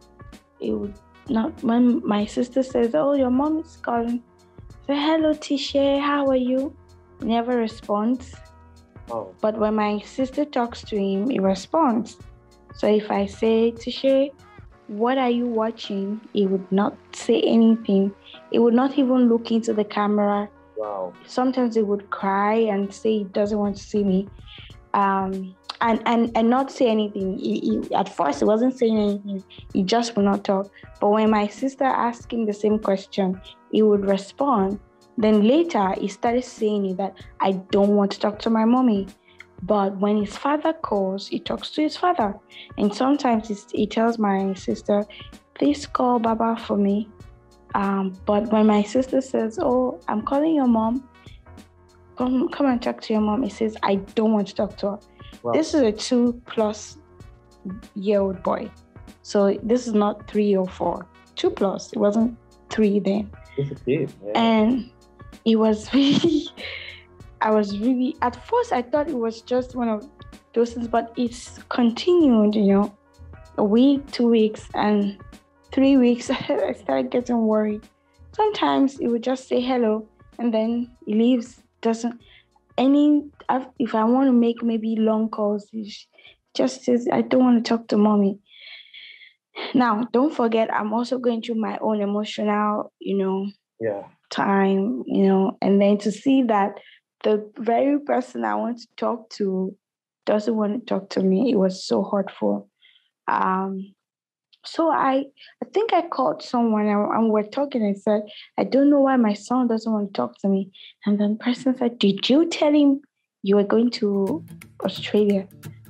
it 0.61 0.73
would 0.73 0.95
not 1.29 1.63
when 1.63 2.07
my 2.07 2.25
sister 2.25 2.63
says, 2.63 2.95
"Oh, 2.95 3.15
your 3.15 3.31
mom 3.31 3.59
is 3.59 3.77
calling," 3.83 4.23
say, 4.87 4.97
"Hello, 4.97 5.33
Tisha, 5.33 6.01
how 6.01 6.27
are 6.29 6.37
you?" 6.37 6.75
Never 7.21 7.57
responds. 7.57 8.35
Oh. 9.11 9.35
But 9.41 9.59
when 9.59 9.75
my 9.75 10.01
sister 10.01 10.45
talks 10.45 10.83
to 10.83 10.97
him, 10.97 11.31
he 11.31 11.39
responds. 11.39 12.19
So 12.75 12.87
if 12.87 13.11
I 13.11 13.27
say, 13.27 13.73
Tisha, 13.73 14.31
what 14.89 15.19
are 15.19 15.31
you 15.31 15.47
watching? 15.47 16.21
He 16.33 16.47
would 16.47 16.71
not 16.71 16.97
say 17.13 17.41
anything. 17.41 18.13
He 18.51 18.59
would 18.59 18.75
not 18.75 18.99
even 18.99 19.29
look 19.29 19.51
into 19.51 19.73
the 19.73 19.85
camera. 19.85 20.49
Wow. 20.77 21.15
Sometimes 21.27 21.75
he 21.75 21.83
would 21.83 22.11
cry 22.11 22.55
and 22.55 22.93
say 22.93 23.19
he 23.19 23.25
doesn't 23.25 23.59
want 23.59 23.77
to 23.77 23.83
see 23.83 24.05
me. 24.05 24.29
Um, 24.93 25.55
and, 25.81 26.03
and 26.07 26.31
and 26.37 26.49
not 26.49 26.71
say 26.71 26.89
anything. 26.89 27.39
He, 27.39 27.61
he, 27.61 27.95
at 27.95 28.09
first, 28.09 28.41
he 28.41 28.45
wasn't 28.45 28.77
saying 28.77 28.99
anything. 28.99 29.45
He 29.73 29.83
just 29.83 30.17
would 30.17 30.25
not 30.25 30.45
talk. 30.45 30.71
But 31.01 31.09
when 31.11 31.31
my 31.31 31.47
sister 31.49 31.85
asked 31.85 32.33
him 32.33 32.47
the 32.47 32.53
same 32.53 32.79
question, 32.79 33.41
he 33.71 33.83
would 33.83 34.07
respond. 34.07 34.81
Then 35.19 35.47
later, 35.47 35.95
he 35.99 36.09
started 36.09 36.45
saying 36.45 36.97
that 36.97 37.15
I 37.41 37.53
don't 37.53 37.97
want 37.97 38.13
to 38.13 38.21
talk 38.21 38.39
to 38.41 38.51
my 38.51 38.65
mommy. 38.65 39.07
But 39.63 39.97
when 39.99 40.19
his 40.19 40.37
father 40.37 40.75
calls, 40.75 41.29
he 41.29 41.41
talks 41.41 41.71
to 41.71 41.83
his 41.83 41.97
father. 41.97 42.35
And 42.77 42.95
sometimes 42.95 43.49
he 43.73 43.87
tells 43.87 44.19
my 44.19 44.53
sister, 44.55 45.05
please 45.55 45.87
call 45.87 46.19
Baba 46.19 46.57
for 46.57 46.77
me. 46.77 47.09
Um, 47.75 48.19
but 48.27 48.53
when 48.53 48.67
my 48.67 48.83
sister 48.83 49.21
says, 49.21 49.59
oh, 49.61 50.01
I'm 50.09 50.23
calling 50.23 50.55
your 50.55 50.67
mom, 50.67 51.09
come, 52.17 52.49
come 52.51 52.67
and 52.67 52.81
talk 52.81 53.01
to 53.03 53.13
your 53.13 53.23
mom, 53.23 53.43
he 53.43 53.51
says, 53.51 53.77
I 53.83 53.97
don't 53.97 54.33
want 54.33 54.49
to 54.49 54.55
talk 54.55 54.77
to 54.79 54.91
her. 54.93 54.99
Wow. 55.47 55.53
This 55.53 55.75
is 55.75 55.83
a 55.83 55.93
two 55.93 56.43
plus 56.47 56.99
year 57.95 58.19
old 58.19 58.43
boy. 58.43 58.69
So 59.23 59.57
this 59.63 59.87
is 59.87 59.95
not 59.95 60.29
three 60.29 60.57
or 60.57 60.67
four, 60.67 61.07
two 61.37 61.51
plus. 61.51 61.93
It 61.93 62.01
wasn't 62.01 62.37
three 62.69 62.99
then. 62.99 63.31
It's 63.57 63.71
a 63.71 63.85
kid. 63.85 64.13
Yeah. 64.25 64.33
And 64.35 64.91
it 65.45 65.55
was 65.55 65.95
really 65.95 66.49
I 67.41 67.51
was 67.53 67.79
really 67.79 68.17
at 68.23 68.35
first 68.45 68.73
I 68.73 68.83
thought 68.83 69.09
it 69.09 69.15
was 69.15 69.41
just 69.43 69.77
one 69.77 69.89
of 69.89 70.09
those 70.53 70.73
things, 70.73 70.89
but 70.89 71.13
it's 71.17 71.61
continued, 71.69 72.57
you 72.57 72.73
know, 72.73 72.99
a 73.57 73.63
week, 73.63 74.11
two 74.11 74.27
weeks, 74.27 74.69
and 74.75 75.17
three 75.71 75.97
weeks. 76.07 76.29
I 76.29 76.73
started 76.73 77.13
getting 77.13 77.47
worried. 77.47 77.83
Sometimes 78.33 78.99
he 78.99 79.07
would 79.07 79.23
just 79.23 79.47
say 79.47 79.61
hello 79.61 80.09
and 80.41 80.53
then 80.53 80.91
he 81.07 81.15
leaves. 81.15 81.63
Doesn't 81.83 82.21
any 82.79 83.23
if 83.79 83.95
I 83.95 84.05
want 84.05 84.29
to 84.29 84.33
make 84.33 84.63
maybe 84.63 84.97
long 84.97 85.29
calls, 85.29 85.71
just 86.55 86.85
says 86.85 87.09
I 87.13 87.23
don't 87.23 87.45
want 87.45 87.65
to 87.65 87.69
talk 87.69 87.89
to 87.89 87.97
mommy. 87.97 88.39
Now, 89.75 90.07
don't 90.13 90.35
forget, 90.35 90.73
I'm 90.73 90.93
also 90.93 91.19
going 91.19 91.43
through 91.43 91.61
my 91.61 91.79
own 91.81 92.03
emotional, 92.03 92.93
you 92.99 93.17
know, 93.17 93.47
yeah, 93.81 94.05
time, 94.31 95.03
you 95.07 95.27
know, 95.27 95.57
and 95.63 95.81
then 95.81 95.99
to 95.99 96.13
see 96.13 96.43
that 96.45 96.73
the 97.25 97.51
very 97.59 97.99
person 98.01 98.45
I 98.45 98.55
want 98.57 98.79
to 98.79 98.87
talk 98.97 99.31
to 99.31 99.75
doesn't 100.27 100.55
want 100.55 100.81
to 100.81 100.87
talk 100.87 101.11
to 101.11 101.23
me. 101.23 101.51
It 101.51 101.57
was 101.57 101.87
so 101.87 102.05
hurtful. 102.05 102.69
Um, 103.29 103.95
so 104.67 104.91
I, 104.91 105.25
I 105.63 105.67
think 105.73 105.93
I 105.93 106.03
called 106.09 106.43
someone 106.43 106.87
and, 106.87 107.13
and 107.13 107.31
we're 107.31 107.43
talking 107.45 107.83
and 107.83 107.99
said, 107.99 108.23
I 108.59 108.65
don't 108.65 108.91
know 108.91 109.01
why 109.01 109.17
my 109.17 109.35
son 109.35 109.69
doesn't 109.69 109.91
want 109.91 110.13
to 110.13 110.17
talk 110.17 110.39
to 110.41 110.49
me. 110.49 110.71
And 111.05 111.19
then 111.21 111.33
the 111.33 111.45
person 111.45 111.77
said, 111.77 111.99
Did 111.99 112.29
you 112.29 112.49
tell 112.49 112.73
him 112.73 113.01
you 113.43 113.57
were 113.57 113.65
going 113.65 113.91
to 113.93 114.45
Australia? 114.85 115.47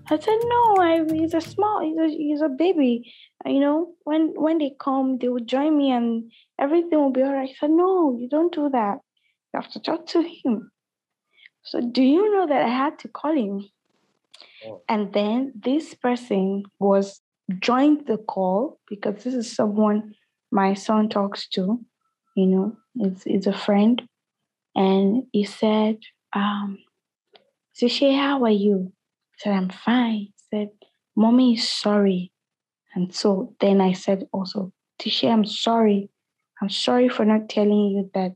I 0.08 0.18
said, 0.18 0.38
No, 0.44 0.76
I, 0.78 1.04
he's 1.10 1.34
a 1.34 1.40
small, 1.40 1.80
he's 1.80 1.98
a, 1.98 2.08
he's 2.08 2.40
a 2.42 2.48
baby. 2.48 3.12
Uh, 3.44 3.50
you 3.50 3.60
know, 3.60 3.94
when 4.04 4.34
when 4.34 4.58
they 4.58 4.72
come, 4.78 5.18
they 5.18 5.28
will 5.28 5.44
join 5.44 5.76
me 5.76 5.90
and 5.90 6.30
everything 6.58 6.98
will 6.98 7.12
be 7.12 7.22
all 7.22 7.32
right. 7.32 7.50
I 7.50 7.54
said, 7.58 7.70
No, 7.70 8.16
you 8.18 8.28
don't 8.28 8.52
do 8.52 8.68
that. 8.70 8.98
You 9.52 9.60
have 9.60 9.70
to 9.72 9.80
talk 9.80 10.06
to 10.08 10.22
him. 10.22 10.70
So, 11.62 11.80
do 11.80 12.02
you 12.02 12.34
know 12.34 12.46
that 12.46 12.62
I 12.62 12.68
had 12.68 12.98
to 13.00 13.08
call 13.08 13.34
him? 13.34 13.68
Oh. 14.66 14.82
And 14.88 15.12
then 15.12 15.52
this 15.56 15.94
person 15.94 16.64
was 16.78 17.20
joined 17.60 18.06
the 18.06 18.18
call 18.18 18.78
because 18.88 19.22
this 19.24 19.34
is 19.34 19.54
someone 19.54 20.14
my 20.50 20.74
son 20.74 21.08
talks 21.08 21.48
to, 21.48 21.80
you 22.36 22.46
know, 22.46 22.76
it's, 22.96 23.22
it's 23.26 23.46
a 23.46 23.52
friend. 23.52 24.02
And 24.74 25.24
he 25.32 25.44
said, 25.44 25.98
um, 26.32 26.78
Sishay, 27.74 28.16
how 28.16 28.44
are 28.44 28.50
you? 28.50 28.92
I 29.32 29.36
said, 29.38 29.52
I'm 29.54 29.70
fine. 29.70 30.12
He 30.12 30.34
said, 30.50 30.68
Mommy 31.16 31.54
is 31.54 31.68
sorry. 31.68 32.32
And 32.94 33.14
so 33.14 33.54
then 33.60 33.80
I 33.80 33.92
said 33.92 34.26
also, 34.32 34.72
Tisha, 35.00 35.30
I'm 35.30 35.44
sorry. 35.44 36.10
I'm 36.60 36.70
sorry 36.70 37.08
for 37.08 37.24
not 37.24 37.48
telling 37.48 37.90
you 37.90 38.10
that 38.14 38.34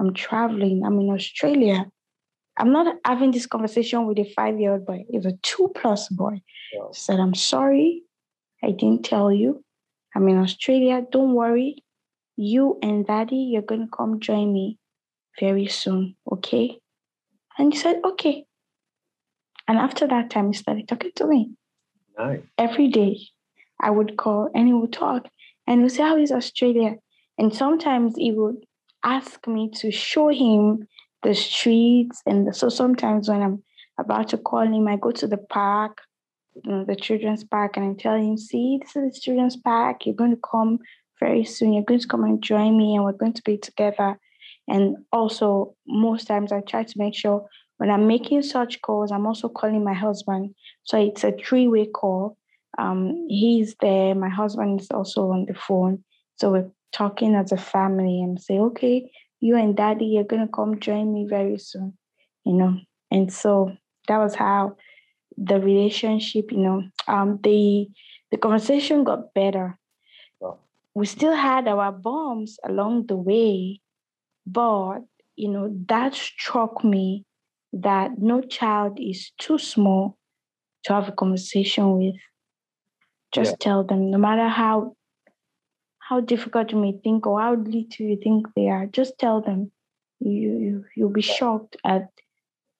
I'm 0.00 0.14
traveling. 0.14 0.82
I'm 0.84 0.98
in 1.00 1.10
Australia. 1.10 1.86
I'm 2.56 2.72
not 2.72 2.96
having 3.04 3.30
this 3.30 3.46
conversation 3.46 4.06
with 4.06 4.18
a 4.18 4.24
five 4.34 4.58
year 4.58 4.72
old 4.72 4.86
boy. 4.86 5.04
It's 5.10 5.26
a 5.26 5.32
two 5.42 5.70
plus 5.76 6.08
boy. 6.08 6.40
Wow. 6.74 6.90
Said, 6.92 7.20
I'm 7.20 7.34
sorry. 7.34 8.02
I 8.62 8.72
didn't 8.72 9.04
tell 9.04 9.32
you. 9.32 9.64
I'm 10.14 10.28
in 10.28 10.38
Australia. 10.38 11.02
Don't 11.10 11.34
worry. 11.34 11.84
You 12.36 12.78
and 12.82 13.06
daddy, 13.06 13.50
you're 13.52 13.62
going 13.62 13.82
to 13.86 13.96
come 13.96 14.20
join 14.20 14.52
me 14.52 14.78
very 15.38 15.66
soon. 15.66 16.16
Okay. 16.30 16.78
And 17.58 17.72
he 17.72 17.78
said, 17.78 18.00
okay. 18.04 18.44
And 19.66 19.78
after 19.78 20.06
that 20.08 20.30
time, 20.30 20.48
he 20.48 20.54
started 20.54 20.88
talking 20.88 21.12
to 21.16 21.26
me. 21.26 21.50
Nice. 22.16 22.40
Every 22.56 22.88
day, 22.88 23.18
I 23.80 23.90
would 23.90 24.16
call 24.16 24.50
and 24.54 24.66
he 24.66 24.72
would 24.72 24.92
talk 24.92 25.28
and 25.66 25.80
he 25.80 25.82
would 25.84 25.92
say, 25.92 26.02
How 26.02 26.16
is 26.16 26.32
Australia? 26.32 26.96
And 27.36 27.54
sometimes 27.54 28.14
he 28.16 28.32
would 28.32 28.56
ask 29.04 29.46
me 29.46 29.70
to 29.76 29.92
show 29.92 30.28
him 30.28 30.88
the 31.22 31.34
streets. 31.34 32.22
And 32.26 32.54
so 32.54 32.68
sometimes 32.68 33.28
when 33.28 33.42
I'm 33.42 33.62
about 33.98 34.28
to 34.28 34.38
call 34.38 34.62
him, 34.62 34.88
I 34.88 34.96
go 34.96 35.12
to 35.12 35.26
the 35.26 35.36
park, 35.36 36.00
you 36.64 36.70
know, 36.70 36.84
the 36.84 36.96
children's 36.96 37.44
park, 37.44 37.76
and 37.76 37.90
I 37.90 38.02
tell 38.02 38.16
him, 38.16 38.36
see, 38.36 38.78
this 38.80 38.96
is 38.96 39.14
the 39.14 39.20
children's 39.20 39.56
park. 39.56 40.06
You're 40.06 40.14
going 40.14 40.34
to 40.34 40.40
come 40.50 40.78
very 41.20 41.44
soon. 41.44 41.72
You're 41.72 41.84
going 41.84 42.00
to 42.00 42.08
come 42.08 42.24
and 42.24 42.42
join 42.42 42.76
me, 42.76 42.94
and 42.94 43.04
we're 43.04 43.12
going 43.12 43.34
to 43.34 43.42
be 43.42 43.56
together. 43.58 44.18
And 44.68 44.96
also, 45.12 45.74
most 45.86 46.26
times 46.26 46.52
I 46.52 46.60
try 46.60 46.84
to 46.84 46.98
make 46.98 47.14
sure 47.14 47.48
when 47.78 47.90
I'm 47.90 48.06
making 48.06 48.42
such 48.42 48.82
calls, 48.82 49.10
I'm 49.10 49.26
also 49.26 49.48
calling 49.48 49.82
my 49.82 49.94
husband. 49.94 50.54
So 50.84 50.98
it's 50.98 51.24
a 51.24 51.32
three 51.32 51.68
way 51.68 51.86
call. 51.86 52.36
Um, 52.76 53.26
he's 53.28 53.74
there, 53.80 54.14
my 54.14 54.28
husband 54.28 54.80
is 54.80 54.88
also 54.90 55.30
on 55.30 55.46
the 55.46 55.54
phone. 55.54 56.04
So 56.36 56.50
we're 56.52 56.70
talking 56.92 57.34
as 57.34 57.50
a 57.50 57.56
family 57.56 58.20
and 58.20 58.40
say, 58.40 58.58
okay, 58.58 59.10
you 59.40 59.56
and 59.56 59.76
daddy, 59.76 60.06
you're 60.06 60.24
going 60.24 60.46
to 60.46 60.52
come 60.52 60.78
join 60.78 61.12
me 61.12 61.26
very 61.28 61.58
soon, 61.58 61.96
you 62.44 62.52
know. 62.52 62.78
And 63.10 63.32
so 63.32 63.72
that 64.08 64.18
was 64.18 64.34
how 64.34 64.76
the 65.44 65.60
relationship, 65.60 66.50
you 66.50 66.58
know, 66.58 66.82
um, 67.06 67.38
the 67.42 67.88
the 68.30 68.36
conversation 68.36 69.04
got 69.04 69.32
better. 69.34 69.78
We 70.94 71.06
still 71.06 71.34
had 71.34 71.68
our 71.68 71.92
bombs 71.92 72.58
along 72.64 73.06
the 73.06 73.16
way, 73.16 73.80
but 74.46 75.00
you 75.36 75.48
know 75.48 75.72
that 75.86 76.14
struck 76.14 76.82
me 76.84 77.24
that 77.72 78.18
no 78.18 78.40
child 78.40 78.98
is 78.98 79.30
too 79.38 79.58
small 79.58 80.18
to 80.84 80.94
have 80.94 81.08
a 81.08 81.12
conversation 81.12 81.96
with. 81.96 82.16
Just 83.32 83.52
yeah. 83.52 83.56
tell 83.60 83.84
them, 83.84 84.10
no 84.10 84.18
matter 84.18 84.48
how 84.48 84.96
how 85.98 86.20
difficult 86.20 86.72
you 86.72 86.78
may 86.78 86.92
think 87.04 87.26
or 87.26 87.40
how 87.40 87.54
little 87.54 87.84
you 87.98 88.18
think 88.22 88.46
they 88.56 88.68
are, 88.68 88.86
just 88.86 89.18
tell 89.18 89.40
them. 89.40 89.70
You, 90.20 90.58
you 90.58 90.84
you'll 90.96 91.10
be 91.10 91.22
shocked 91.22 91.76
at 91.84 92.08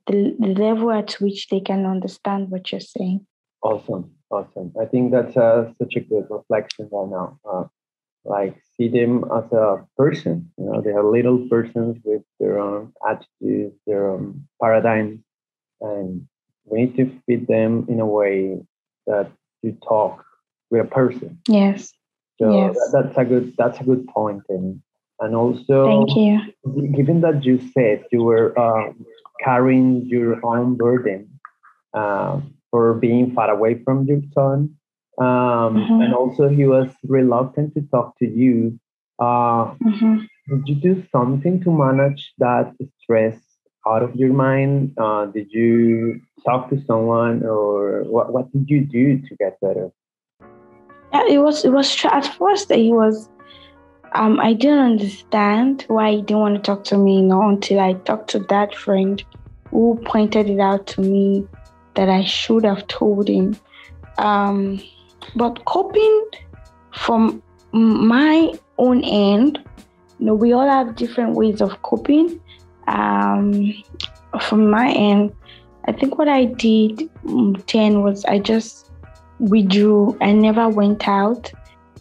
the, 0.09 0.35
level 0.41 0.91
at 0.91 1.13
which 1.21 1.49
they 1.49 1.61
can 1.61 1.87
understand 1.87 2.51
what 2.51 2.73
you're 2.73 2.81
saying. 2.81 3.27
Awesome, 3.63 4.11
awesome. 4.31 4.73
I 4.81 4.87
think 4.87 5.13
that's 5.13 5.37
uh, 5.37 5.73
such 5.79 5.95
a 5.97 6.01
good 6.01 6.27
reflection 6.31 6.89
right 6.91 7.09
now. 7.09 7.39
Uh, 7.49 7.65
like 8.25 8.61
see 8.77 8.89
them 8.89 9.25
as 9.35 9.51
a 9.53 9.87
person. 9.97 10.51
You 10.59 10.65
know, 10.67 10.81
they 10.81 10.91
are 10.91 11.05
little 11.05 11.49
persons 11.49 11.99
with 12.05 12.23
their 12.39 12.59
own 12.59 12.93
attitudes, 13.09 13.77
their 13.87 14.11
own 14.11 14.47
paradigms, 14.61 15.21
and 15.81 16.27
we 16.65 16.85
need 16.85 16.97
to 16.97 17.21
feed 17.27 17.47
them 17.47 17.87
in 17.89 18.01
a 18.01 18.07
way 18.07 18.59
that 19.07 19.31
you 19.63 19.77
talk 19.87 20.25
with 20.71 20.83
a 20.83 20.89
person. 20.89 21.41
Yes. 21.49 21.93
So 22.41 22.53
yes. 22.53 22.75
that, 22.75 23.03
that's 23.03 23.19
a 23.19 23.25
good 23.25 23.55
that's 23.57 23.81
a 23.81 23.85
good 23.85 24.07
point, 24.09 24.43
and 24.49 24.81
and 25.21 25.35
also 25.35 25.87
thank 25.87 26.17
you. 26.17 26.93
Given 26.95 27.21
that 27.23 27.45
you 27.45 27.61
said 27.73 28.05
you 28.13 28.23
were 28.23 28.57
uh, 28.59 28.93
carrying 29.43 30.07
your 30.07 30.45
own 30.45 30.77
burden 30.77 31.29
uh, 31.95 32.41
for 32.71 32.95
being 32.95 33.33
far 33.35 33.51
away 33.51 33.83
from 33.83 34.05
your 34.07 34.21
son, 34.35 34.77
um, 35.19 35.27
mm-hmm. 35.27 36.01
and 36.03 36.15
also 36.15 36.49
he 36.49 36.67
was 36.67 36.89
reluctant 37.07 37.75
to 37.75 37.83
talk 37.91 38.19
to 38.19 38.27
you. 38.27 38.79
Uh, 39.19 39.75
mm-hmm. 39.83 40.19
Did 40.49 40.69
you 40.69 40.75
do 40.77 41.05
something 41.11 41.63
to 41.65 41.71
manage 41.71 42.33
that 42.39 42.73
stress 43.01 43.37
out 43.87 44.03
of 44.03 44.15
your 44.17 44.33
mind? 44.33 44.95
Uh, 44.97 45.27
did 45.27 45.49
you 45.51 46.21
talk 46.45 46.71
to 46.71 46.83
someone, 46.87 47.45
or 47.45 48.05
what? 48.05 48.33
What 48.33 48.53
did 48.53 48.69
you 48.69 48.81
do 48.85 49.19
to 49.21 49.37
get 49.37 49.61
better? 49.61 49.91
Yeah, 51.13 51.25
it 51.29 51.39
was 51.39 51.65
it 51.65 51.71
was 51.71 52.05
at 52.05 52.27
first 52.39 52.69
that 52.69 52.79
he 52.79 52.93
was 52.93 53.29
um, 54.13 54.41
I 54.41 54.53
didn't 54.53 54.79
understand 54.79 55.85
why 55.89 56.13
he 56.13 56.23
didn't 56.23 56.41
want 56.41 56.55
to 56.57 56.63
talk 56.63 56.85
to 56.85 56.99
me, 56.99 57.17
you 57.17 57.23
know, 57.23 57.49
until 57.49 57.81
I 57.81 57.95
talked 57.95 58.31
to 58.31 58.41
that 58.41 58.75
friend 58.75 59.23
who 59.71 60.01
pointed 60.05 60.49
it 60.49 60.61
out 60.61 60.87
to 60.89 61.01
me 61.01 61.47
that 61.95 62.09
I 62.09 62.25
should 62.25 62.65
have 62.65 62.87
told 62.87 63.29
him. 63.29 63.57
Um, 64.19 64.81
but 65.37 65.65
coping 65.65 66.25
from 66.93 67.43
my 67.73 68.53
own 68.79 69.05
end, 69.05 69.59
you 70.19 70.27
know, 70.27 70.35
we 70.35 70.53
all 70.53 70.69
have 70.69 70.97
different 70.97 71.35
ways 71.35 71.61
of 71.61 71.83
coping. 71.83 72.41
Um, 72.87 73.75
from 74.41 74.71
my 74.71 74.91
end, 74.91 75.33
I 75.87 75.93
think 75.93 76.19
what 76.19 76.29
I 76.29 76.47
did 76.47 77.11
mm, 77.25 77.67
then 77.73 78.03
was 78.03 78.25
I 78.25 78.39
just 78.39 78.91
withdrew. 79.39 80.17
I 80.21 80.33
never 80.33 80.69
went 80.69 81.07
out 81.07 81.53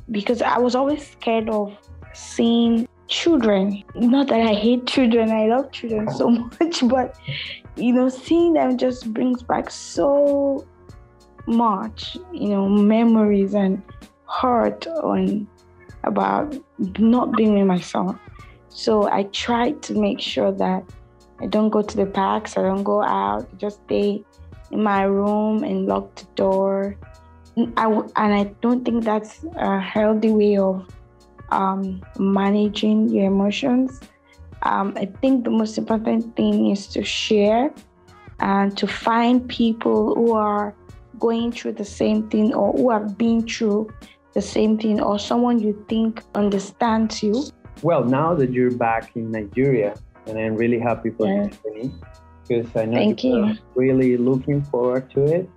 because 0.09 0.41
I 0.41 0.57
was 0.57 0.75
always 0.75 1.05
scared 1.05 1.49
of 1.49 1.77
seeing 2.17 2.87
children. 3.07 3.83
Not 3.95 4.27
that 4.27 4.41
I 4.41 4.53
hate 4.53 4.87
children, 4.87 5.31
I 5.31 5.47
love 5.47 5.71
children 5.71 6.09
so 6.11 6.29
much, 6.59 6.87
but 6.87 7.15
you 7.75 7.93
know, 7.93 8.09
seeing 8.09 8.53
them 8.53 8.77
just 8.77 9.13
brings 9.13 9.43
back 9.43 9.69
so 9.69 10.65
much, 11.45 12.17
you 12.33 12.49
know, 12.49 12.67
memories 12.67 13.53
and 13.53 13.81
hurt 14.27 14.87
on 14.87 15.47
about 16.03 16.55
not 16.97 17.35
being 17.37 17.53
with 17.53 17.67
my 17.67 17.79
son. 17.79 18.19
So 18.69 19.09
I 19.09 19.23
try 19.23 19.71
to 19.71 19.93
make 19.93 20.19
sure 20.19 20.51
that 20.51 20.83
I 21.39 21.45
don't 21.45 21.69
go 21.69 21.81
to 21.81 21.97
the 21.97 22.05
parks, 22.05 22.57
I 22.57 22.63
don't 22.63 22.83
go 22.83 23.03
out, 23.03 23.45
just 23.57 23.81
stay 23.85 24.23
in 24.71 24.83
my 24.83 25.03
room 25.03 25.63
and 25.63 25.85
lock 25.85 26.15
the 26.15 26.25
door. 26.35 26.97
I, 27.77 27.85
and 27.87 28.33
I 28.33 28.43
don't 28.61 28.83
think 28.83 29.03
that's 29.03 29.45
a 29.55 29.79
healthy 29.79 30.31
way 30.31 30.57
of 30.57 30.87
um, 31.49 32.01
managing 32.17 33.09
your 33.09 33.25
emotions. 33.25 33.99
Um, 34.63 34.93
I 34.97 35.05
think 35.05 35.43
the 35.43 35.51
most 35.51 35.77
important 35.77 36.35
thing 36.35 36.71
is 36.71 36.87
to 36.87 37.03
share 37.03 37.71
and 38.39 38.75
to 38.77 38.87
find 38.87 39.47
people 39.47 40.15
who 40.15 40.33
are 40.33 40.75
going 41.19 41.51
through 41.51 41.73
the 41.73 41.85
same 41.85 42.29
thing 42.29 42.53
or 42.53 42.73
who 42.73 42.89
have 42.91 43.17
been 43.17 43.47
through 43.47 43.89
the 44.33 44.41
same 44.41 44.77
thing 44.77 45.01
or 45.01 45.17
someone 45.17 45.59
you 45.59 45.85
think 45.89 46.21
understands 46.35 47.23
you. 47.23 47.43
Well, 47.81 48.03
now 48.03 48.33
that 48.35 48.51
you're 48.51 48.71
back 48.71 49.15
in 49.15 49.31
Nigeria, 49.31 49.95
and 50.25 50.37
I'm 50.37 50.55
really 50.55 50.79
happy 50.79 51.11
for 51.11 51.27
yeah. 51.27 51.49
you, 51.65 51.93
because 52.47 52.75
I 52.75 52.85
know 52.85 52.97
Thank 52.97 53.23
you're 53.23 53.47
you. 53.47 53.57
really 53.75 54.17
looking 54.17 54.63
forward 54.63 55.09
to 55.11 55.23
it. 55.23 55.49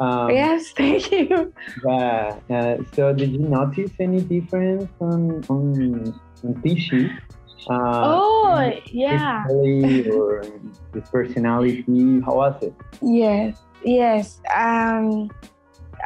Um, 0.00 0.30
yes, 0.30 0.70
thank 0.76 1.10
you. 1.10 1.52
Yeah. 1.86 2.38
Uh, 2.50 2.76
so, 2.94 3.12
did 3.12 3.32
you 3.32 3.40
notice 3.40 3.90
any 3.98 4.20
difference 4.20 4.90
on 5.00 5.44
on, 5.48 6.14
on 6.44 6.54
Tishi? 6.62 7.10
Uh, 7.68 8.02
oh, 8.04 8.72
yeah. 8.86 9.44
Or 9.48 10.42
his 10.94 11.10
personality? 11.10 12.20
How 12.24 12.36
was 12.36 12.62
it? 12.62 12.74
Yes, 13.02 13.58
yes. 13.84 14.40
Um, 14.54 15.30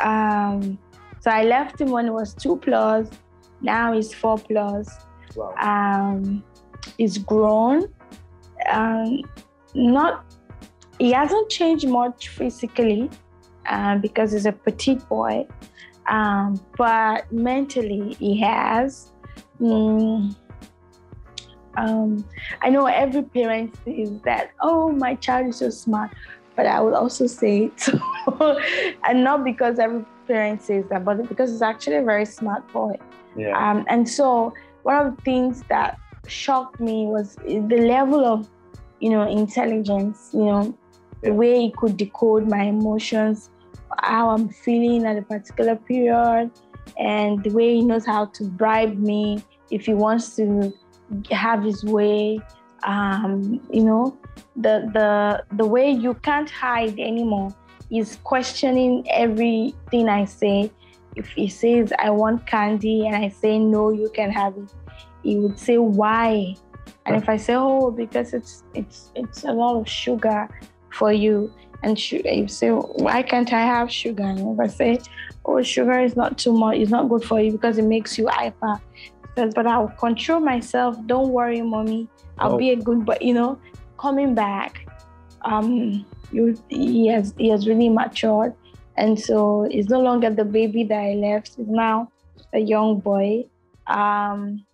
um. 0.02 0.78
So 1.20 1.31
I 1.31 1.44
left 1.44 1.81
him 1.81 1.90
when 1.90 2.07
it 2.07 2.12
was 2.12 2.35
two 2.35 2.57
plus. 2.57 3.09
Now 3.61 3.92
he's 3.92 4.12
four 4.12 4.38
plus. 4.38 4.90
Wow. 5.37 5.55
Um, 5.61 6.42
he's 6.96 7.18
grown. 7.18 7.87
Um, 8.68 9.22
not. 9.74 10.24
He 10.98 11.12
hasn't 11.12 11.48
changed 11.48 11.87
much 11.88 12.28
physically 12.28 13.11
um, 13.66 14.01
because 14.01 14.33
he's 14.33 14.46
a 14.46 14.53
petite 14.53 15.07
boy. 15.09 15.46
Um, 16.09 16.61
but 16.77 17.31
mentally, 17.33 18.14
he 18.18 18.38
has. 18.40 19.12
Mm, 19.61 20.35
um, 21.77 22.25
I 22.61 22.70
know 22.70 22.87
every 22.87 23.22
parent 23.22 23.77
says 23.85 24.20
that, 24.25 24.51
oh, 24.61 24.90
my 24.90 25.14
child 25.14 25.48
is 25.48 25.57
so 25.57 25.70
smart, 25.70 26.11
but 26.57 26.66
I 26.66 26.81
would 26.81 26.94
also 26.94 27.27
say 27.27 27.64
it. 27.87 27.88
and 29.05 29.25
not 29.25 29.44
because 29.44 29.79
every 29.79 30.05
parent 30.27 30.62
says 30.62 30.85
that, 30.90 31.05
but 31.05 31.29
because 31.29 31.51
he's 31.51 31.62
actually 31.62 31.96
a 31.96 32.03
very 32.03 32.27
smart 32.27 32.70
boy. 32.72 32.98
Yeah. 33.37 33.57
Um, 33.57 33.85
and 33.88 34.09
so 34.09 34.53
one 34.83 35.07
of 35.07 35.16
the 35.16 35.22
things 35.22 35.62
that 35.68 35.98
shocked 36.27 36.81
me 36.81 37.07
was 37.07 37.37
the 37.37 37.79
level 37.79 38.25
of, 38.25 38.48
you 39.01 39.11
know, 39.11 39.29
intelligence, 39.29 40.31
you 40.33 40.44
know, 40.44 40.62
yeah. 40.64 41.31
the 41.31 41.35
way 41.35 41.61
he 41.61 41.70
could 41.72 41.96
decode 41.96 42.48
my 42.48 42.64
emotions, 42.64 43.51
how 44.00 44.31
I'm 44.31 44.48
feeling 44.48 45.05
at 45.07 45.16
a 45.16 45.22
particular 45.22 45.76
period, 45.76 46.50
and 46.98 47.42
the 47.42 47.50
way 47.50 47.74
he 47.74 47.85
knows 47.85 48.07
how 48.07 48.26
to 48.26 48.44
bribe 48.44 48.98
me 48.98 49.42
if 49.70 49.87
he 49.87 49.94
wants 49.94 50.37
to 50.37 50.72
have 51.31 51.62
his 51.62 51.85
way. 51.85 52.40
Um, 52.85 53.61
you 53.70 53.85
know, 53.85 54.18
the 54.57 54.90
the 54.92 55.44
the 55.57 55.64
way 55.64 55.90
you 55.90 56.14
can't 56.14 56.50
hide 56.50 56.98
anymore 56.98 57.55
is 57.90 58.18
questioning 58.24 59.07
everything 59.11 60.09
I 60.09 60.24
say. 60.24 60.70
If 61.14 61.28
he 61.28 61.48
says 61.48 61.92
I 61.98 62.11
want 62.11 62.46
candy 62.46 63.07
and 63.07 63.14
I 63.14 63.28
say 63.28 63.59
no, 63.59 63.90
you 63.90 64.11
can 64.14 64.31
have 64.31 64.57
it, 64.57 64.72
he 65.22 65.37
would 65.37 65.59
say 65.59 65.78
why. 65.78 66.57
And 67.05 67.16
if 67.16 67.28
I 67.28 67.37
say 67.37 67.55
oh 67.55 67.90
because 67.90 68.33
it's 68.33 68.64
it's 68.74 69.11
it's 69.14 69.44
a 69.44 69.52
lot 69.52 69.78
of 69.78 69.88
sugar 69.88 70.48
for 70.90 71.12
you, 71.12 71.52
and 71.83 72.12
you 72.12 72.49
say, 72.49 72.71
why 72.71 73.23
can't 73.23 73.53
I 73.53 73.61
have 73.61 73.90
sugar? 73.90 74.23
And 74.23 74.55
if 74.55 74.61
I 74.61 74.66
say, 74.68 75.01
oh, 75.45 75.62
sugar 75.62 75.99
is 76.01 76.16
not 76.16 76.38
too 76.38 76.53
much, 76.53 76.77
it's 76.77 76.90
not 76.90 77.09
good 77.09 77.25
for 77.25 77.40
you 77.40 77.53
because 77.53 77.79
it 77.79 77.85
makes 77.85 78.16
you 78.16 78.29
hyper. 78.29 78.81
Says, 79.37 79.53
but 79.55 79.66
I'll 79.66 79.88
control 79.88 80.40
myself. 80.40 80.97
Don't 81.07 81.31
worry, 81.31 81.62
mommy. 81.62 82.09
I'll 82.38 82.55
oh. 82.55 82.59
be 82.59 82.71
a 82.71 82.77
good, 82.77 83.05
but 83.05 83.23
you 83.23 83.35
know, 83.35 83.59
coming 83.99 84.35
back, 84.35 84.87
um, 85.42 86.07
you, 86.31 86.57
he 86.68 87.09
has 87.09 87.35
he 87.38 87.49
has 87.49 87.66
really 87.66 87.88
matured, 87.88 88.55
and 88.97 89.18
so 89.18 89.64
it's 89.71 89.88
no 89.88 90.01
longer 90.01 90.31
the 90.31 90.45
baby 90.45 90.85
that 90.85 90.99
I 90.99 91.14
left. 91.14 91.59
It's 91.59 91.68
now 91.68 92.12
a 92.53 92.59
young 92.59 93.01
boy, 93.01 93.47
um, 93.87 94.64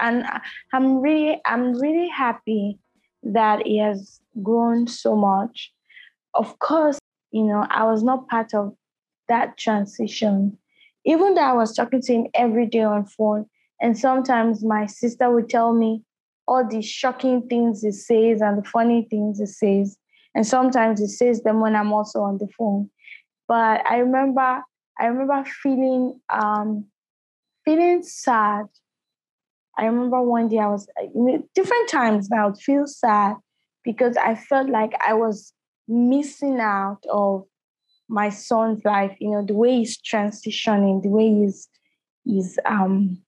and 0.00 0.24
I'm 0.72 1.00
really 1.00 1.40
I'm 1.44 1.74
really 1.78 2.08
happy 2.08 2.78
that 3.22 3.66
he 3.66 3.78
has 3.78 4.20
grown 4.42 4.86
so 4.86 5.14
much 5.14 5.72
of 6.36 6.58
course, 6.58 6.98
you 7.30 7.44
know, 7.44 7.66
I 7.70 7.84
was 7.84 8.02
not 8.02 8.28
part 8.28 8.54
of 8.54 8.74
that 9.28 9.56
transition. 9.58 10.58
Even 11.04 11.34
though 11.34 11.42
I 11.42 11.52
was 11.52 11.74
talking 11.74 12.00
to 12.02 12.12
him 12.12 12.26
every 12.34 12.66
day 12.66 12.82
on 12.82 13.06
phone, 13.06 13.46
and 13.80 13.98
sometimes 13.98 14.64
my 14.64 14.86
sister 14.86 15.30
would 15.30 15.48
tell 15.48 15.72
me 15.72 16.02
all 16.48 16.66
the 16.66 16.82
shocking 16.82 17.46
things 17.48 17.82
he 17.82 17.92
says 17.92 18.40
and 18.40 18.58
the 18.58 18.68
funny 18.68 19.06
things 19.10 19.38
he 19.38 19.46
says. 19.46 19.96
And 20.34 20.46
sometimes 20.46 21.00
he 21.00 21.06
says 21.06 21.42
them 21.42 21.60
when 21.60 21.74
I'm 21.74 21.92
also 21.92 22.20
on 22.20 22.38
the 22.38 22.48
phone. 22.58 22.90
But 23.48 23.86
I 23.86 23.98
remember, 23.98 24.62
I 24.98 25.06
remember 25.06 25.44
feeling, 25.62 26.20
um, 26.28 26.86
feeling 27.64 28.02
sad. 28.02 28.66
I 29.78 29.84
remember 29.86 30.22
one 30.22 30.48
day 30.48 30.58
I 30.58 30.68
was 30.68 30.88
different 31.54 31.88
times. 31.88 32.28
I 32.32 32.46
would 32.46 32.58
feel 32.58 32.86
sad 32.86 33.36
because 33.84 34.16
I 34.16 34.34
felt 34.34 34.68
like 34.70 34.92
I 35.06 35.14
was 35.14 35.52
missing 35.88 36.60
out 36.60 37.00
of 37.10 37.44
my 38.08 38.28
son's 38.28 38.84
life, 38.84 39.16
you 39.20 39.30
know, 39.30 39.44
the 39.44 39.54
way 39.54 39.78
he's 39.78 39.98
transitioning, 39.98 41.02
the 41.02 41.08
way 41.08 41.28
he's 41.28 41.68
he's 42.24 42.58
um 42.64 43.18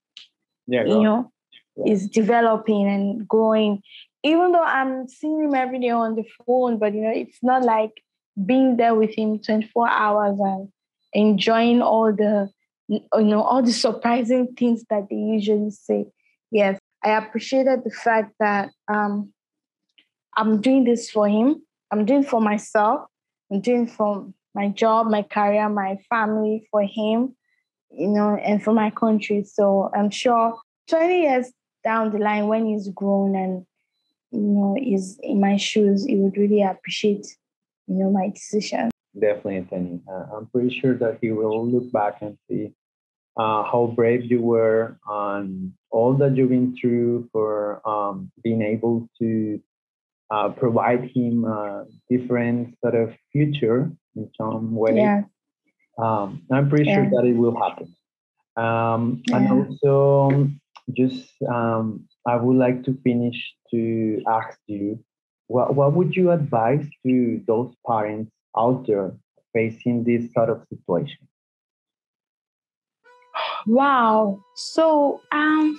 yeah, 0.66 0.84
you 0.84 1.02
know, 1.02 1.32
yeah. 1.76 1.92
is 1.92 2.08
developing 2.08 2.86
and 2.86 3.26
growing. 3.26 3.82
Even 4.22 4.52
though 4.52 4.64
I'm 4.64 5.08
seeing 5.08 5.44
him 5.44 5.54
every 5.54 5.80
day 5.80 5.90
on 5.90 6.14
the 6.14 6.24
phone, 6.46 6.78
but 6.78 6.94
you 6.94 7.02
know, 7.02 7.12
it's 7.14 7.38
not 7.42 7.62
like 7.62 7.92
being 8.44 8.76
there 8.76 8.94
with 8.94 9.16
him 9.16 9.38
24 9.38 9.88
hours 9.88 10.38
and 10.38 10.68
enjoying 11.12 11.82
all 11.82 12.12
the 12.12 12.50
you 12.88 13.00
know 13.12 13.42
all 13.42 13.62
the 13.62 13.72
surprising 13.72 14.54
things 14.56 14.84
that 14.90 15.08
they 15.10 15.16
usually 15.16 15.70
say. 15.70 16.06
Yes, 16.50 16.78
I 17.04 17.10
appreciated 17.10 17.84
the 17.84 17.90
fact 17.90 18.34
that 18.38 18.70
um 18.88 19.32
I'm 20.36 20.60
doing 20.60 20.84
this 20.84 21.10
for 21.10 21.28
him 21.28 21.62
I'm 21.90 22.04
doing 22.04 22.22
for 22.22 22.40
myself. 22.40 23.08
I'm 23.50 23.60
doing 23.60 23.86
for 23.86 24.28
my 24.54 24.68
job, 24.68 25.08
my 25.08 25.22
career, 25.22 25.68
my 25.68 25.98
family, 26.10 26.66
for 26.70 26.82
him, 26.82 27.34
you 27.90 28.08
know, 28.08 28.36
and 28.36 28.62
for 28.62 28.72
my 28.72 28.90
country. 28.90 29.44
So 29.44 29.90
I'm 29.94 30.10
sure 30.10 30.58
20 30.88 31.22
years 31.22 31.52
down 31.84 32.10
the 32.10 32.18
line, 32.18 32.48
when 32.48 32.66
he's 32.66 32.88
grown 32.88 33.34
and 33.36 33.64
you 34.30 34.40
know 34.40 34.76
is 34.80 35.18
in 35.22 35.40
my 35.40 35.56
shoes, 35.56 36.04
he 36.04 36.16
would 36.16 36.36
really 36.36 36.62
appreciate, 36.62 37.26
you 37.86 37.94
know, 37.94 38.10
my 38.10 38.28
decision. 38.28 38.90
Definitely, 39.18 39.56
Anthony. 39.56 40.00
Uh, 40.10 40.36
I'm 40.36 40.46
pretty 40.46 40.78
sure 40.80 40.94
that 40.94 41.18
he 41.20 41.30
will 41.30 41.66
look 41.66 41.90
back 41.92 42.18
and 42.20 42.36
see 42.48 42.72
uh, 43.36 43.62
how 43.62 43.92
brave 43.94 44.30
you 44.30 44.42
were 44.42 44.98
on 45.06 45.72
all 45.90 46.12
that 46.14 46.36
you've 46.36 46.50
been 46.50 46.76
through 46.76 47.28
for 47.32 47.80
um, 47.88 48.30
being 48.42 48.62
able 48.62 49.08
to 49.18 49.60
uh, 50.30 50.50
provide 50.50 51.10
him 51.14 51.44
a 51.44 51.84
different 52.10 52.76
sort 52.80 52.94
of 52.94 53.14
future 53.32 53.90
in 54.16 54.30
some 54.36 54.74
way. 54.74 54.96
Yeah. 54.96 55.22
Um, 55.98 56.42
I'm 56.52 56.68
pretty 56.68 56.86
yeah. 56.86 56.94
sure 56.94 57.10
that 57.10 57.28
it 57.28 57.36
will 57.36 57.56
happen. 57.56 57.94
Um, 58.56 59.22
yeah. 59.26 59.36
And 59.36 59.52
also, 59.52 60.50
just 60.96 61.30
um, 61.48 62.06
I 62.26 62.36
would 62.36 62.56
like 62.56 62.84
to 62.84 62.98
finish 63.02 63.54
to 63.70 64.22
ask 64.26 64.58
you, 64.66 64.98
what, 65.46 65.74
what 65.74 65.92
would 65.94 66.14
you 66.14 66.30
advise 66.30 66.86
to 67.04 67.42
those 67.46 67.74
parents 67.86 68.30
out 68.56 68.86
there 68.86 69.12
facing 69.52 70.04
this 70.04 70.32
sort 70.32 70.50
of 70.50 70.62
situation? 70.68 71.26
Wow. 73.66 74.42
So 74.54 75.20
um 75.32 75.78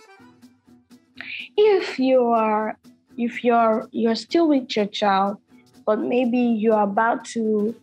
if 1.57 1.99
you 1.99 2.25
are 2.25 2.77
if 3.19 3.43
you're 3.43 3.87
you're 3.91 4.15
still 4.15 4.47
with 4.47 4.75
your 4.75 4.85
child, 4.85 5.37
but 5.85 5.99
maybe 5.99 6.39
you're 6.39 6.81
about 6.81 7.25
to 7.25 7.75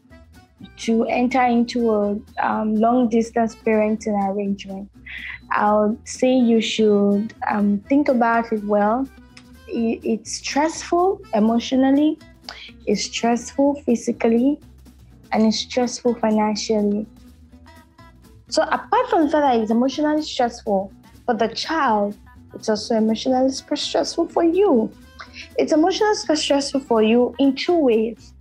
to 0.79 1.05
enter 1.05 1.42
into 1.42 1.90
a 1.90 2.18
um, 2.42 2.75
long 2.75 3.11
distance 3.11 3.55
parenting 3.55 4.16
arrangement, 4.29 4.90
I 5.53 5.75
would 5.75 6.09
say 6.09 6.33
you 6.35 6.62
should 6.62 7.35
um, 7.51 7.81
think 7.81 8.09
about 8.09 8.51
it 8.51 8.64
well. 8.64 9.07
It's 9.68 10.37
stressful 10.37 11.20
emotionally, 11.35 12.18
it's 12.87 13.05
stressful 13.05 13.83
physically, 13.85 14.59
and 15.33 15.44
it's 15.44 15.59
stressful 15.59 16.14
financially. 16.14 17.07
So, 18.49 18.62
apart 18.62 19.11
from 19.11 19.29
that 19.29 19.57
it's 19.57 19.70
emotionally 19.70 20.22
stressful 20.22 20.90
for 21.27 21.35
the 21.35 21.49
child, 21.49 22.16
it's 22.55 22.70
also 22.70 22.94
emotionally 22.94 23.51
stressful 23.51 24.29
for 24.29 24.42
you. 24.42 24.90
It's 25.59 25.72
emotionally 25.72 26.14
stressful 26.14 26.81
for 26.81 27.03
you 27.03 27.35
in 27.38 27.55
two 27.55 27.77
ways. 27.77 28.35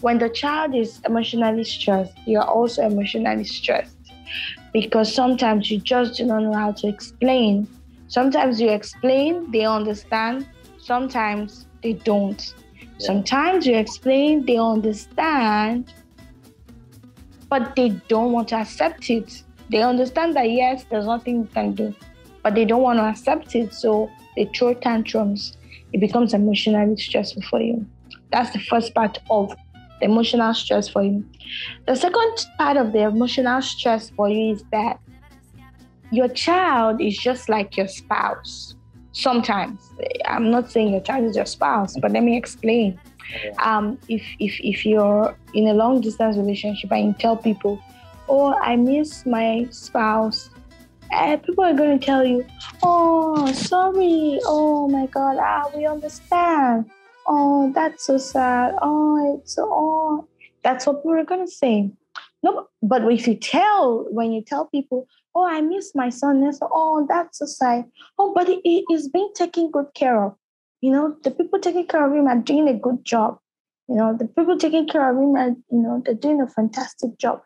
When 0.00 0.18
the 0.18 0.28
child 0.28 0.74
is 0.74 1.00
emotionally 1.04 1.64
stressed, 1.64 2.16
you're 2.26 2.44
also 2.44 2.82
emotionally 2.82 3.44
stressed 3.44 3.96
because 4.72 5.12
sometimes 5.12 5.70
you 5.70 5.78
just 5.80 6.18
do 6.18 6.26
not 6.26 6.42
know 6.42 6.52
how 6.52 6.72
to 6.72 6.88
explain. 6.88 7.66
Sometimes 8.08 8.60
you 8.60 8.70
explain, 8.70 9.50
they 9.50 9.64
understand, 9.64 10.46
sometimes 10.78 11.66
they 11.82 11.94
don't. 11.94 12.54
Sometimes 12.98 13.66
you 13.66 13.76
explain, 13.76 14.46
they 14.46 14.56
understand, 14.56 15.92
but 17.48 17.76
they 17.76 17.90
don't 18.08 18.32
want 18.32 18.48
to 18.48 18.56
accept 18.56 19.10
it. 19.10 19.42
They 19.70 19.82
understand 19.82 20.34
that 20.36 20.50
yes, 20.50 20.84
there's 20.90 21.06
nothing 21.06 21.40
you 21.40 21.48
can 21.52 21.72
do, 21.74 21.94
but 22.42 22.54
they 22.54 22.64
don't 22.64 22.82
want 22.82 22.98
to 22.98 23.04
accept 23.04 23.54
it. 23.54 23.74
So 23.74 24.10
they 24.36 24.48
throw 24.54 24.74
tantrums. 24.74 25.56
It 25.96 26.00
becomes 26.00 26.34
emotionally 26.34 26.94
stressful 26.98 27.40
for 27.48 27.58
you. 27.58 27.86
That's 28.30 28.50
the 28.52 28.58
first 28.58 28.94
part 28.94 29.18
of 29.30 29.56
the 29.98 30.04
emotional 30.04 30.52
stress 30.52 30.90
for 30.90 31.02
you. 31.02 31.24
The 31.86 31.96
second 31.96 32.46
part 32.58 32.76
of 32.76 32.92
the 32.92 33.04
emotional 33.04 33.62
stress 33.62 34.10
for 34.10 34.28
you 34.28 34.52
is 34.52 34.62
that 34.72 35.00
your 36.12 36.28
child 36.28 37.00
is 37.00 37.16
just 37.16 37.48
like 37.48 37.78
your 37.78 37.88
spouse. 37.88 38.74
Sometimes, 39.12 39.90
I'm 40.26 40.50
not 40.50 40.70
saying 40.70 40.92
your 40.92 41.00
child 41.00 41.24
is 41.24 41.34
your 41.34 41.46
spouse, 41.46 41.96
but 41.98 42.10
let 42.10 42.22
me 42.22 42.36
explain. 42.36 43.00
Um, 43.60 43.98
if, 44.06 44.22
if, 44.38 44.60
if 44.60 44.84
you're 44.84 45.34
in 45.54 45.68
a 45.68 45.72
long 45.72 46.02
distance 46.02 46.36
relationship 46.36 46.92
and 46.92 47.06
you 47.06 47.14
tell 47.18 47.38
people, 47.38 47.80
oh, 48.28 48.52
I 48.60 48.76
miss 48.76 49.24
my 49.24 49.66
spouse, 49.70 50.50
and 51.10 51.42
people 51.42 51.64
are 51.64 51.74
going 51.74 51.98
to 51.98 52.04
tell 52.04 52.24
you, 52.24 52.44
oh, 52.82 53.52
sorry, 53.52 54.38
oh 54.44 54.88
my 54.88 55.06
God, 55.06 55.36
ah, 55.40 55.70
we 55.74 55.86
understand. 55.86 56.90
Oh, 57.26 57.72
that's 57.74 58.04
so 58.04 58.18
sad. 58.18 58.74
Oh, 58.82 59.36
it's 59.38 59.54
so, 59.54 59.68
oh, 59.70 60.28
that's 60.62 60.86
what 60.86 60.98
people 60.98 61.12
are 61.12 61.24
going 61.24 61.44
to 61.44 61.50
say. 61.50 61.90
No, 62.42 62.68
but 62.82 63.10
if 63.10 63.26
you 63.26 63.34
tell, 63.34 64.06
when 64.10 64.32
you 64.32 64.42
tell 64.42 64.66
people, 64.66 65.08
oh, 65.34 65.46
I 65.46 65.60
miss 65.60 65.94
my 65.94 66.08
son, 66.08 66.52
say, 66.52 66.66
oh, 66.70 67.06
that's 67.08 67.38
so 67.38 67.46
sad. 67.46 67.84
Oh, 68.18 68.32
but 68.34 68.48
he 68.48 68.84
is 68.92 69.08
being 69.08 69.30
taken 69.34 69.70
good 69.70 69.92
care 69.94 70.24
of. 70.24 70.34
You 70.80 70.92
know, 70.92 71.16
the 71.22 71.30
people 71.30 71.58
taking 71.58 71.86
care 71.86 72.06
of 72.06 72.12
him 72.12 72.26
are 72.26 72.38
doing 72.38 72.68
a 72.68 72.74
good 72.74 73.04
job. 73.04 73.38
You 73.88 73.96
know, 73.96 74.16
the 74.16 74.26
people 74.26 74.58
taking 74.58 74.86
care 74.86 75.10
of 75.10 75.16
him 75.16 75.34
are, 75.36 75.50
you 75.50 75.82
know, 75.82 76.02
they're 76.04 76.14
doing 76.14 76.40
a 76.40 76.46
fantastic 76.46 77.18
job 77.18 77.40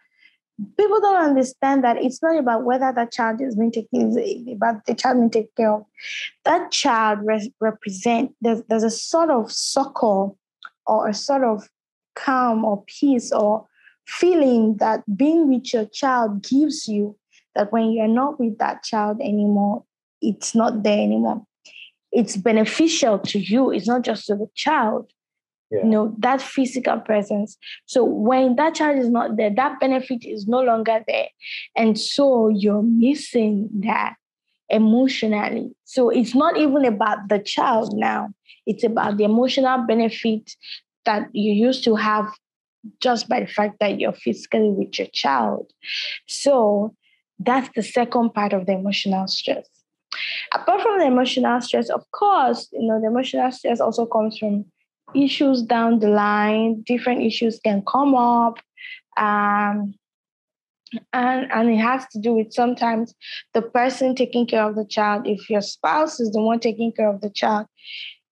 people 0.77 1.01
don't 1.01 1.23
understand 1.23 1.85
that 1.85 1.97
it's 1.97 2.23
not 2.23 2.39
about 2.39 2.65
whether 2.65 2.93
that 2.93 3.13
child 3.13 3.41
is 3.41 3.57
being 3.57 3.73
taken 3.73 4.53
about 4.53 4.85
the 4.87 4.95
child 4.95 5.19
being 5.19 5.31
taken 5.31 5.51
care 5.57 5.73
of. 5.73 5.85
That 6.45 6.71
child 6.71 7.21
re- 7.23 7.53
represent 7.61 8.33
there's, 8.41 8.63
there's 8.69 8.83
a 8.83 8.91
sort 8.91 9.31
of 9.31 9.51
succor 9.51 10.29
or 10.87 11.09
a 11.09 11.15
sort 11.15 11.45
of 11.45 11.69
calm 12.15 12.65
or 12.65 12.83
peace 12.87 13.33
or 13.33 13.67
feeling 14.07 14.77
that 14.79 15.03
being 15.17 15.49
with 15.49 15.73
your 15.73 15.87
child 15.87 16.43
gives 16.43 16.89
you 16.89 17.17
that 17.55 17.73
when 17.73 17.93
you're 17.93 18.09
not 18.09 18.39
with 18.39 18.59
that 18.59 18.83
child 18.83 19.21
anymore, 19.21 19.85
it's 20.21 20.55
not 20.55 20.83
there 20.83 20.99
anymore. 20.99 21.45
It's 22.13 22.37
beneficial 22.37 23.19
to 23.21 23.39
you, 23.39 23.71
it's 23.71 23.87
not 23.87 24.03
just 24.03 24.27
to 24.27 24.35
the 24.35 24.49
child 24.55 25.13
yeah. 25.71 25.79
you 25.83 25.89
know 25.89 26.15
that 26.19 26.43
physical 26.43 26.99
presence. 27.01 27.57
So 27.87 28.05
when 28.05 28.57
that 28.57 28.75
child 28.75 28.99
is 28.99 29.09
not 29.09 29.37
there 29.37 29.51
that 29.55 29.81
benefit 29.81 30.25
is 30.25 30.47
no 30.47 30.61
longer 30.61 31.03
there. 31.07 31.29
And 31.77 31.99
so 31.99 32.49
you're 32.49 32.83
missing 32.83 33.69
that 33.81 34.15
emotionally. 34.69 35.71
So 35.85 36.11
it's 36.11 36.35
not 36.35 36.57
even 36.57 36.85
about 36.85 37.29
the 37.29 37.39
child 37.39 37.93
now. 37.95 38.29
It's 38.67 38.85
about 38.85 39.17
the 39.17 39.25
emotional 39.25 39.85
benefit 39.87 40.53
that 41.05 41.29
you 41.33 41.53
used 41.53 41.83
to 41.85 41.97
have 41.97 42.27
just 43.01 43.29
by 43.29 43.41
the 43.41 43.47
fact 43.47 43.79
that 43.81 44.01
you're 44.01 44.13
physically 44.13 44.71
with 44.71 44.99
your 44.99 45.09
child. 45.13 45.71
So 46.27 46.95
that's 47.39 47.69
the 47.75 47.83
second 47.83 48.35
part 48.35 48.53
of 48.53 48.67
the 48.67 48.73
emotional 48.73 49.27
stress. 49.27 49.67
Apart 50.55 50.83
from 50.83 50.99
the 50.99 51.07
emotional 51.07 51.61
stress 51.61 51.89
of 51.89 52.05
course 52.11 52.69
you 52.73 52.87
know 52.87 53.01
the 53.01 53.07
emotional 53.07 53.51
stress 53.53 53.81
also 53.81 54.07
comes 54.07 54.37
from 54.39 54.65
issues 55.15 55.63
down 55.63 55.99
the 55.99 56.09
line, 56.09 56.83
different 56.87 57.23
issues 57.23 57.61
can 57.63 57.83
come 57.87 58.15
up. 58.15 58.59
Um, 59.17 59.95
and, 61.13 61.51
and 61.53 61.71
it 61.71 61.79
has 61.79 62.07
to 62.09 62.19
do 62.19 62.35
with 62.35 62.53
sometimes 62.53 63.15
the 63.55 63.63
person 63.63 64.15
taking 64.15 64.47
care 64.47 64.65
of 64.65 64.75
the 64.75 64.85
child. 64.85 65.27
If 65.27 65.49
your 65.49 65.61
spouse 65.61 66.19
is 66.19 66.33
the 66.33 66.41
one 66.41 66.59
taking 66.59 66.93
care 66.93 67.09
of 67.09 67.21
the 67.21 67.31
child, 67.31 67.67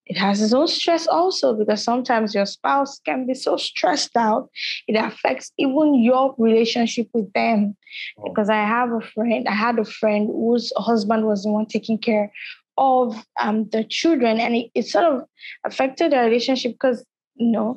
it 0.08 0.16
has 0.16 0.40
its 0.40 0.52
own 0.52 0.66
stress 0.66 1.06
also 1.06 1.54
because 1.54 1.84
sometimes 1.84 2.34
your 2.34 2.46
spouse 2.46 2.98
can 3.04 3.26
be 3.26 3.34
so 3.34 3.56
stressed 3.56 4.16
out 4.16 4.48
it 4.86 4.96
affects 4.96 5.52
even 5.58 6.02
your 6.02 6.34
relationship 6.38 7.08
with 7.12 7.30
them 7.34 7.76
oh. 8.18 8.24
because 8.24 8.48
i 8.48 8.56
have 8.56 8.90
a 8.90 9.00
friend 9.00 9.46
i 9.48 9.54
had 9.54 9.78
a 9.78 9.84
friend 9.84 10.28
whose 10.28 10.72
husband 10.76 11.26
was 11.26 11.44
the 11.44 11.50
one 11.50 11.66
taking 11.66 11.98
care 11.98 12.32
of 12.78 13.26
um, 13.40 13.68
the 13.70 13.84
children, 13.84 14.38
and 14.38 14.54
it, 14.54 14.70
it 14.74 14.86
sort 14.86 15.04
of 15.04 15.24
affected 15.64 16.12
the 16.12 16.18
relationship 16.18 16.72
because 16.72 17.04
you 17.34 17.50
know 17.50 17.76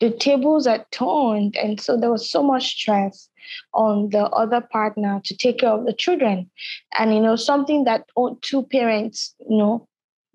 the 0.00 0.10
tables 0.10 0.66
are 0.66 0.84
turned, 0.90 1.56
and 1.56 1.80
so 1.80 1.96
there 1.96 2.10
was 2.10 2.30
so 2.30 2.42
much 2.42 2.74
stress 2.74 3.30
on 3.72 4.10
the 4.10 4.24
other 4.30 4.60
partner 4.60 5.20
to 5.24 5.36
take 5.36 5.60
care 5.60 5.70
of 5.70 5.86
the 5.86 5.92
children, 5.92 6.50
and 6.98 7.14
you 7.14 7.20
know 7.20 7.36
something 7.36 7.84
that 7.84 8.04
two 8.42 8.64
parents 8.64 9.34
you 9.48 9.56
know 9.56 9.88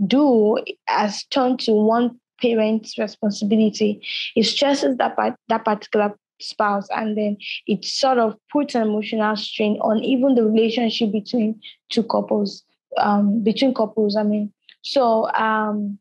do 0.08 0.58
as 0.88 1.24
turned 1.26 1.60
to 1.60 1.74
one 1.74 2.18
parent's 2.42 2.98
responsibility. 2.98 4.02
It 4.36 4.46
stresses 4.46 4.98
that 4.98 5.16
part, 5.16 5.36
that 5.50 5.64
particular 5.64 6.16
spouse 6.40 6.88
and 6.90 7.16
then 7.16 7.38
it 7.68 7.86
sort 7.86 8.18
of 8.18 8.36
puts 8.52 8.74
an 8.74 8.82
emotional 8.82 9.36
strain 9.36 9.78
on 9.82 10.04
even 10.04 10.34
the 10.34 10.44
relationship 10.44 11.12
between 11.12 11.62
two 11.90 12.02
couples 12.02 12.64
um, 12.98 13.44
between 13.44 13.74
couples. 13.74 14.16
I 14.16 14.24
mean, 14.24 14.52
so 14.82 15.32
um, 15.34 16.00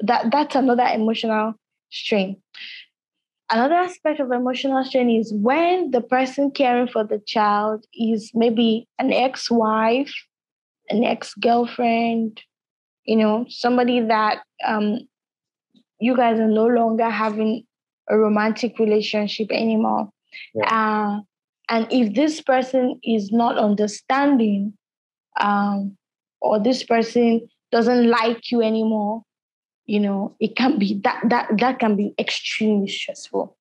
that 0.00 0.30
that's 0.30 0.54
another 0.54 0.86
emotional 0.92 1.54
strain. 1.90 2.36
Another 3.50 3.74
aspect 3.74 4.18
of 4.18 4.32
emotional 4.32 4.82
strain 4.84 5.10
is 5.10 5.32
when 5.34 5.90
the 5.90 6.00
person 6.00 6.50
caring 6.50 6.88
for 6.88 7.04
the 7.04 7.18
child 7.26 7.84
is 7.94 8.30
maybe 8.34 8.88
an 8.98 9.12
ex-wife, 9.12 10.14
an 10.88 11.04
ex-girlfriend, 11.04 12.40
you 13.04 13.16
know, 13.16 13.44
somebody 13.48 14.00
that 14.00 14.42
um, 14.66 15.00
you 16.00 16.16
guys 16.16 16.40
are 16.40 16.48
no 16.48 16.66
longer 16.66 17.10
having 17.10 17.64
a 18.08 18.16
romantic 18.16 18.78
relationship 18.78 19.50
anymore. 19.50 20.08
Yeah. 20.54 20.64
Uh, 20.64 21.20
and 21.68 21.86
if 21.90 22.14
this 22.14 22.40
person 22.40 23.00
is 23.04 23.30
not 23.32 23.58
understanding, 23.58 24.72
um, 25.38 25.96
or 26.42 26.58
this 26.60 26.82
person 26.82 27.48
doesn't 27.70 28.08
like 28.08 28.50
you 28.50 28.60
anymore 28.60 29.22
you 29.86 29.98
know 30.00 30.34
it 30.40 30.56
can 30.56 30.78
be 30.78 31.00
that 31.02 31.22
that 31.28 31.48
that 31.58 31.78
can 31.78 31.96
be 31.96 32.14
extremely 32.18 32.88
stressful. 32.88 33.56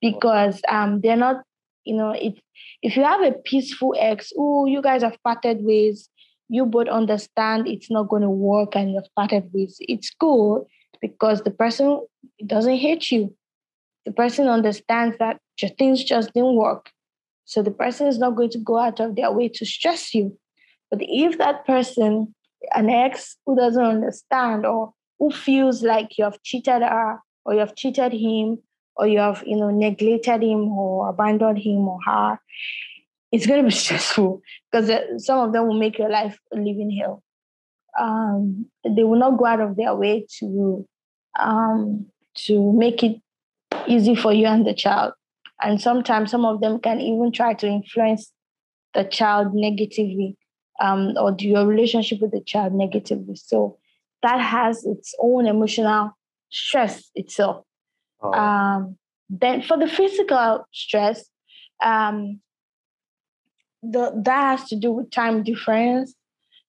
Because 0.00 0.60
um 0.68 1.00
they're 1.00 1.16
not 1.16 1.42
you 1.84 1.96
know 1.96 2.10
it 2.10 2.34
if 2.82 2.96
you 2.96 3.02
have 3.04 3.22
a 3.22 3.32
peaceful 3.32 3.94
ex 3.98 4.32
oh 4.38 4.66
you 4.66 4.82
guys 4.82 5.02
have 5.02 5.18
parted 5.24 5.64
ways. 5.64 6.08
You 6.50 6.66
both 6.66 6.88
understand 6.88 7.66
it's 7.66 7.90
not 7.90 8.08
going 8.10 8.20
to 8.22 8.30
work 8.30 8.76
and 8.76 8.92
you've 8.92 9.12
parted 9.16 9.50
ways. 9.54 9.76
It's 9.80 10.10
cool 10.10 10.68
because 11.00 11.42
the 11.42 11.50
person 11.50 12.06
doesn't 12.46 12.76
hate 12.76 13.10
you. 13.10 13.34
The 14.04 14.12
person 14.12 14.46
understands 14.46 15.16
that 15.18 15.38
your 15.60 15.70
things 15.70 16.04
just 16.04 16.34
didn't 16.34 16.54
work. 16.54 16.90
So 17.46 17.62
the 17.62 17.70
person 17.70 18.08
is 18.08 18.18
not 18.18 18.36
going 18.36 18.50
to 18.50 18.58
go 18.58 18.78
out 18.78 19.00
of 19.00 19.16
their 19.16 19.32
way 19.32 19.48
to 19.48 19.64
stress 19.64 20.14
you 20.14 20.38
but 20.94 21.06
if 21.08 21.38
that 21.38 21.66
person 21.66 22.34
an 22.74 22.88
ex 22.88 23.36
who 23.44 23.56
doesn't 23.56 23.84
understand 23.84 24.64
or 24.64 24.92
who 25.18 25.30
feels 25.30 25.82
like 25.82 26.16
you 26.18 26.24
have 26.24 26.42
cheated 26.42 26.82
her 26.82 27.18
or 27.44 27.54
you 27.54 27.60
have 27.60 27.74
cheated 27.74 28.12
him 28.12 28.58
or 28.96 29.06
you 29.06 29.18
have 29.18 29.42
you 29.46 29.56
know 29.56 29.70
neglected 29.70 30.42
him 30.42 30.68
or 30.72 31.08
abandoned 31.08 31.58
him 31.58 31.88
or 31.88 31.98
her 32.06 32.38
it's 33.34 33.46
going 33.46 33.60
to 33.60 33.68
be 33.68 33.74
stressful 33.84 34.40
because 34.70 34.90
some 35.24 35.40
of 35.40 35.52
them 35.52 35.66
will 35.66 35.78
make 35.78 35.98
your 35.98 36.08
life 36.08 36.38
a 36.52 36.56
living 36.56 36.96
hell. 36.96 37.22
Um, 37.98 38.66
they 38.84 39.02
will 39.02 39.18
not 39.18 39.38
go 39.38 39.46
out 39.46 39.60
of 39.60 39.76
their 39.76 39.94
way 39.94 40.26
to 40.38 40.86
um, 41.38 42.06
to 42.46 42.72
make 42.72 43.02
it 43.02 43.20
easy 43.88 44.14
for 44.14 44.32
you 44.32 44.46
and 44.46 44.66
the 44.66 44.74
child. 44.74 45.14
And 45.62 45.80
sometimes 45.80 46.30
some 46.30 46.44
of 46.44 46.60
them 46.60 46.78
can 46.80 47.00
even 47.00 47.32
try 47.32 47.54
to 47.54 47.66
influence 47.66 48.32
the 48.94 49.04
child 49.04 49.52
negatively 49.52 50.36
um, 50.80 51.14
or 51.16 51.34
your 51.38 51.66
relationship 51.66 52.20
with 52.20 52.32
the 52.32 52.40
child 52.40 52.72
negatively 52.72 53.36
so 53.36 53.78
that 54.22 54.40
has 54.40 54.84
its 54.84 55.14
own 55.20 55.46
emotional 55.46 56.16
stress 56.50 57.10
itself 57.14 57.64
Oh. 58.24 58.32
Um, 58.32 58.96
then 59.28 59.62
for 59.62 59.76
the 59.76 59.86
physical 59.86 60.66
stress, 60.72 61.24
um, 61.82 62.40
the, 63.82 64.12
that 64.24 64.58
has 64.58 64.68
to 64.70 64.76
do 64.76 64.92
with 64.92 65.10
time 65.10 65.42
difference. 65.42 66.14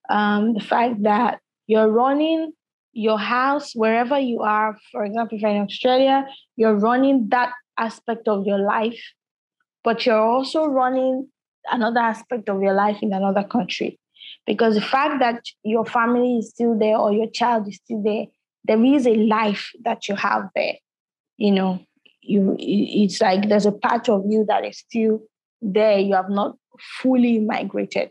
Um, 0.10 0.54
the 0.54 0.60
fact 0.60 1.02
that 1.04 1.40
you're 1.66 1.90
running 1.90 2.52
your 2.94 3.18
house 3.18 3.74
wherever 3.74 4.20
you 4.20 4.42
are. 4.42 4.78
For 4.92 5.04
example, 5.04 5.38
if 5.38 5.42
you're 5.42 5.52
in 5.52 5.64
Australia, 5.64 6.28
you're 6.56 6.76
running 6.76 7.30
that 7.30 7.54
aspect 7.78 8.28
of 8.28 8.46
your 8.46 8.60
life, 8.60 9.02
but 9.84 10.06
you're 10.06 10.22
also 10.22 10.66
running 10.66 11.30
another 11.72 12.00
aspect 12.00 12.50
of 12.50 12.62
your 12.62 12.74
life 12.74 12.98
in 13.02 13.14
another 13.14 13.44
country. 13.44 14.00
Because 14.46 14.76
the 14.76 14.82
fact 14.82 15.20
that 15.20 15.42
your 15.64 15.86
family 15.86 16.38
is 16.38 16.50
still 16.50 16.78
there 16.78 16.98
or 16.98 17.12
your 17.12 17.30
child 17.30 17.68
is 17.68 17.78
still 17.78 18.04
there, 18.04 18.26
there 18.64 18.84
is 18.84 19.06
a 19.08 19.16
life 19.16 19.72
that 19.84 20.08
you 20.08 20.16
have 20.16 20.50
there 20.56 20.76
you 21.38 21.52
know, 21.52 21.80
you 22.22 22.56
it's 22.60 23.22
like 23.22 23.50
there's 23.50 23.66
a 23.66 23.72
part 23.72 24.10
of 24.10 24.24
you 24.28 24.46
that 24.48 24.66
is 24.66 24.80
still 24.80 25.22
there. 25.62 26.00
You 26.00 26.16
have 26.16 26.30
not 26.30 26.56
fully 27.02 27.40
migrated. 27.40 28.10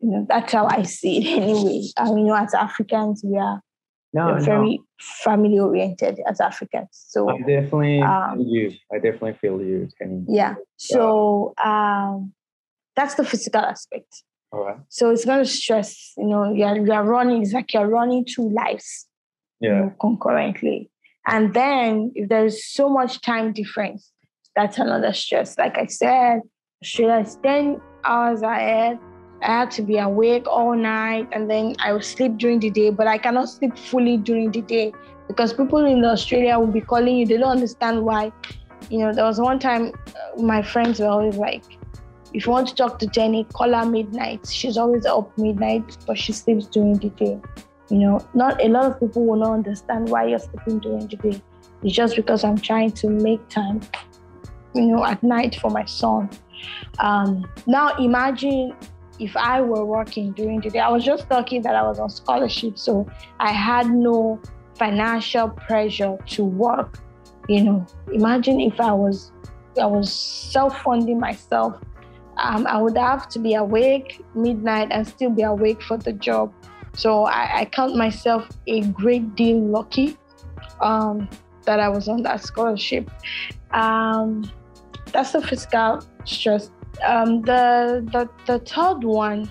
You 0.00 0.10
know, 0.10 0.26
that's 0.28 0.52
how 0.52 0.66
I 0.66 0.82
see 0.82 1.18
it 1.18 1.42
anyway. 1.42 1.82
I 1.96 2.04
mean, 2.06 2.18
you 2.18 2.24
know, 2.26 2.36
as 2.36 2.54
Africans, 2.54 3.22
we 3.24 3.38
are 3.38 3.62
no, 4.12 4.36
very 4.40 4.78
no. 4.78 4.84
family 5.22 5.58
oriented 5.58 6.20
as 6.26 6.40
Africans. 6.40 6.88
So 6.92 7.30
I 7.30 7.38
definitely 7.38 8.00
um, 8.00 8.38
feel 8.38 8.46
you. 8.46 8.72
I 8.92 8.96
definitely 8.96 9.34
feel 9.34 9.60
you. 9.62 9.88
Kenny. 9.98 10.24
Yeah. 10.28 10.54
So 10.76 11.54
um, 11.64 12.32
that's 12.96 13.14
the 13.14 13.24
physical 13.24 13.60
aspect. 13.60 14.22
All 14.52 14.64
right. 14.64 14.76
So 14.88 15.10
it's 15.10 15.24
going 15.24 15.42
to 15.42 15.48
stress. 15.48 16.12
You 16.16 16.26
know, 16.26 16.52
you're 16.52 16.76
you're 16.86 17.04
running. 17.04 17.42
It's 17.42 17.52
like 17.52 17.72
you're 17.72 17.88
running 17.88 18.24
two 18.24 18.48
lives. 18.50 19.06
Yeah. 19.60 19.68
You 19.68 19.74
know, 19.76 19.94
concurrently. 20.00 20.90
And 21.26 21.54
then 21.54 22.12
if 22.14 22.28
there's 22.28 22.64
so 22.64 22.88
much 22.88 23.20
time 23.20 23.52
difference, 23.52 24.10
that's 24.56 24.78
another 24.78 25.12
stress. 25.12 25.56
Like 25.56 25.78
I 25.78 25.86
said, 25.86 26.40
Australia 26.82 27.22
is 27.24 27.36
10 27.42 27.80
hours 28.04 28.42
ahead. 28.42 28.98
I 29.40 29.46
had 29.46 29.70
to 29.72 29.82
be 29.82 29.98
awake 29.98 30.46
all 30.46 30.76
night 30.76 31.28
and 31.32 31.50
then 31.50 31.74
I 31.78 31.92
will 31.92 32.02
sleep 32.02 32.38
during 32.38 32.60
the 32.60 32.70
day, 32.70 32.90
but 32.90 33.06
I 33.06 33.18
cannot 33.18 33.48
sleep 33.48 33.76
fully 33.76 34.16
during 34.16 34.50
the 34.52 34.62
day 34.62 34.92
because 35.26 35.52
people 35.52 35.84
in 35.84 36.04
Australia 36.04 36.58
will 36.58 36.68
be 36.68 36.80
calling 36.80 37.16
you. 37.16 37.26
They 37.26 37.38
don't 37.38 37.50
understand 37.50 38.02
why. 38.04 38.32
You 38.90 38.98
know, 38.98 39.12
there 39.12 39.24
was 39.24 39.40
one 39.40 39.58
time 39.58 39.92
uh, 40.08 40.42
my 40.42 40.62
friends 40.62 41.00
were 41.00 41.06
always 41.06 41.36
like, 41.36 41.64
if 42.34 42.46
you 42.46 42.52
want 42.52 42.68
to 42.68 42.74
talk 42.74 42.98
to 43.00 43.06
Jenny, 43.06 43.44
call 43.52 43.72
her 43.72 43.84
midnight. 43.84 44.46
She's 44.48 44.76
always 44.76 45.06
up 45.06 45.36
midnight, 45.38 45.96
but 46.06 46.18
she 46.18 46.32
sleeps 46.32 46.66
during 46.66 46.96
the 46.98 47.10
day. 47.10 47.40
You 47.90 47.98
know, 47.98 48.26
not 48.34 48.62
a 48.62 48.68
lot 48.68 48.86
of 48.86 49.00
people 49.00 49.26
will 49.26 49.36
not 49.36 49.52
understand 49.52 50.08
why 50.08 50.26
you're 50.26 50.38
sleeping 50.38 50.78
during 50.78 51.06
the 51.08 51.16
day. 51.16 51.42
It's 51.82 51.94
just 51.94 52.16
because 52.16 52.44
I'm 52.44 52.56
trying 52.56 52.92
to 52.92 53.08
make 53.08 53.46
time, 53.48 53.80
you 54.74 54.86
know, 54.86 55.04
at 55.04 55.22
night 55.22 55.56
for 55.56 55.70
my 55.70 55.84
son. 55.84 56.30
Um, 57.00 57.50
now 57.66 57.94
imagine 57.96 58.74
if 59.18 59.36
I 59.36 59.60
were 59.60 59.84
working 59.84 60.32
during 60.32 60.60
the 60.60 60.70
day. 60.70 60.78
I 60.78 60.88
was 60.88 61.04
just 61.04 61.30
lucky 61.30 61.58
that 61.58 61.74
I 61.74 61.82
was 61.82 61.98
on 61.98 62.08
scholarship, 62.08 62.78
so 62.78 63.06
I 63.40 63.52
had 63.52 63.90
no 63.90 64.40
financial 64.76 65.48
pressure 65.50 66.16
to 66.28 66.44
work. 66.44 66.98
You 67.48 67.64
know, 67.64 67.86
imagine 68.12 68.60
if 68.60 68.80
I 68.80 68.92
was 68.92 69.32
I 69.80 69.86
was 69.86 70.12
self-funding 70.12 71.18
myself. 71.18 71.80
Um, 72.42 72.66
I 72.66 72.80
would 72.82 72.98
have 72.98 73.28
to 73.30 73.38
be 73.38 73.54
awake 73.54 74.20
midnight 74.34 74.88
and 74.90 75.06
still 75.06 75.30
be 75.30 75.42
awake 75.42 75.80
for 75.82 75.96
the 75.96 76.12
job. 76.12 76.52
So 76.94 77.24
I, 77.24 77.60
I 77.60 77.64
count 77.64 77.96
myself 77.96 78.48
a 78.66 78.82
great 78.82 79.34
deal 79.34 79.58
lucky 79.58 80.18
um, 80.80 81.28
that 81.64 81.80
I 81.80 81.88
was 81.88 82.08
on 82.08 82.22
that 82.24 82.42
scholarship. 82.42 83.10
Um, 83.70 84.50
that's 85.12 85.32
the 85.32 85.40
physical 85.40 86.04
stress. 86.24 86.70
Um, 87.06 87.42
the, 87.42 88.06
the 88.12 88.28
the 88.46 88.58
third 88.58 89.04
one, 89.04 89.50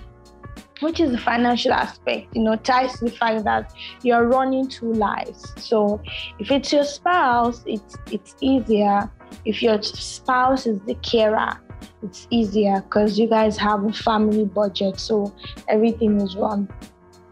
which 0.80 1.00
is 1.00 1.10
the 1.10 1.18
financial 1.18 1.72
aspect, 1.72 2.34
you 2.36 2.42
know, 2.42 2.56
ties 2.56 2.98
to 2.98 3.06
the 3.06 3.10
fact 3.10 3.44
that 3.44 3.72
you're 4.02 4.28
running 4.28 4.68
two 4.68 4.92
lives. 4.92 5.52
So 5.56 6.00
if 6.38 6.50
it's 6.50 6.72
your 6.72 6.84
spouse, 6.84 7.62
it's 7.66 7.96
it's 8.10 8.36
easier. 8.40 9.10
If 9.44 9.62
your 9.62 9.82
spouse 9.82 10.66
is 10.66 10.78
the 10.86 10.94
carer, 10.96 11.58
it's 12.02 12.26
easier 12.30 12.80
because 12.80 13.18
you 13.18 13.28
guys 13.28 13.56
have 13.56 13.84
a 13.84 13.92
family 13.92 14.44
budget, 14.44 14.98
so 15.00 15.34
everything 15.68 16.20
is 16.20 16.36
run 16.36 16.68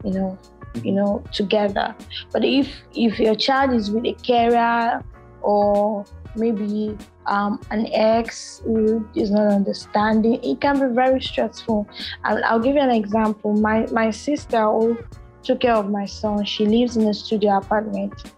you 0.04 0.12
know 0.12 0.38
you 0.82 0.92
know 0.92 1.22
together. 1.32 1.94
But 2.32 2.44
if 2.44 2.72
if 2.94 3.18
your 3.18 3.34
child 3.34 3.72
is 3.74 3.90
with 3.90 4.04
a 4.04 4.14
carer 4.14 5.02
or 5.42 6.04
maybe 6.36 6.96
um, 7.26 7.60
an 7.70 7.88
ex 7.92 8.62
who 8.64 9.06
is 9.14 9.30
not 9.30 9.52
understanding 9.52 10.38
it 10.42 10.60
can 10.60 10.78
be 10.80 10.94
very 10.94 11.20
stressful. 11.20 11.88
I'll, 12.24 12.44
I'll 12.44 12.60
give 12.60 12.76
you 12.76 12.80
an 12.80 12.90
example. 12.90 13.54
My 13.54 13.86
my 13.92 14.10
sister 14.10 14.62
who 14.64 14.98
took 15.42 15.60
care 15.60 15.74
of 15.74 15.90
my 15.90 16.04
son 16.04 16.44
she 16.44 16.66
lives 16.66 16.96
in 16.96 17.08
a 17.08 17.14
studio 17.14 17.58
apartment. 17.58 18.32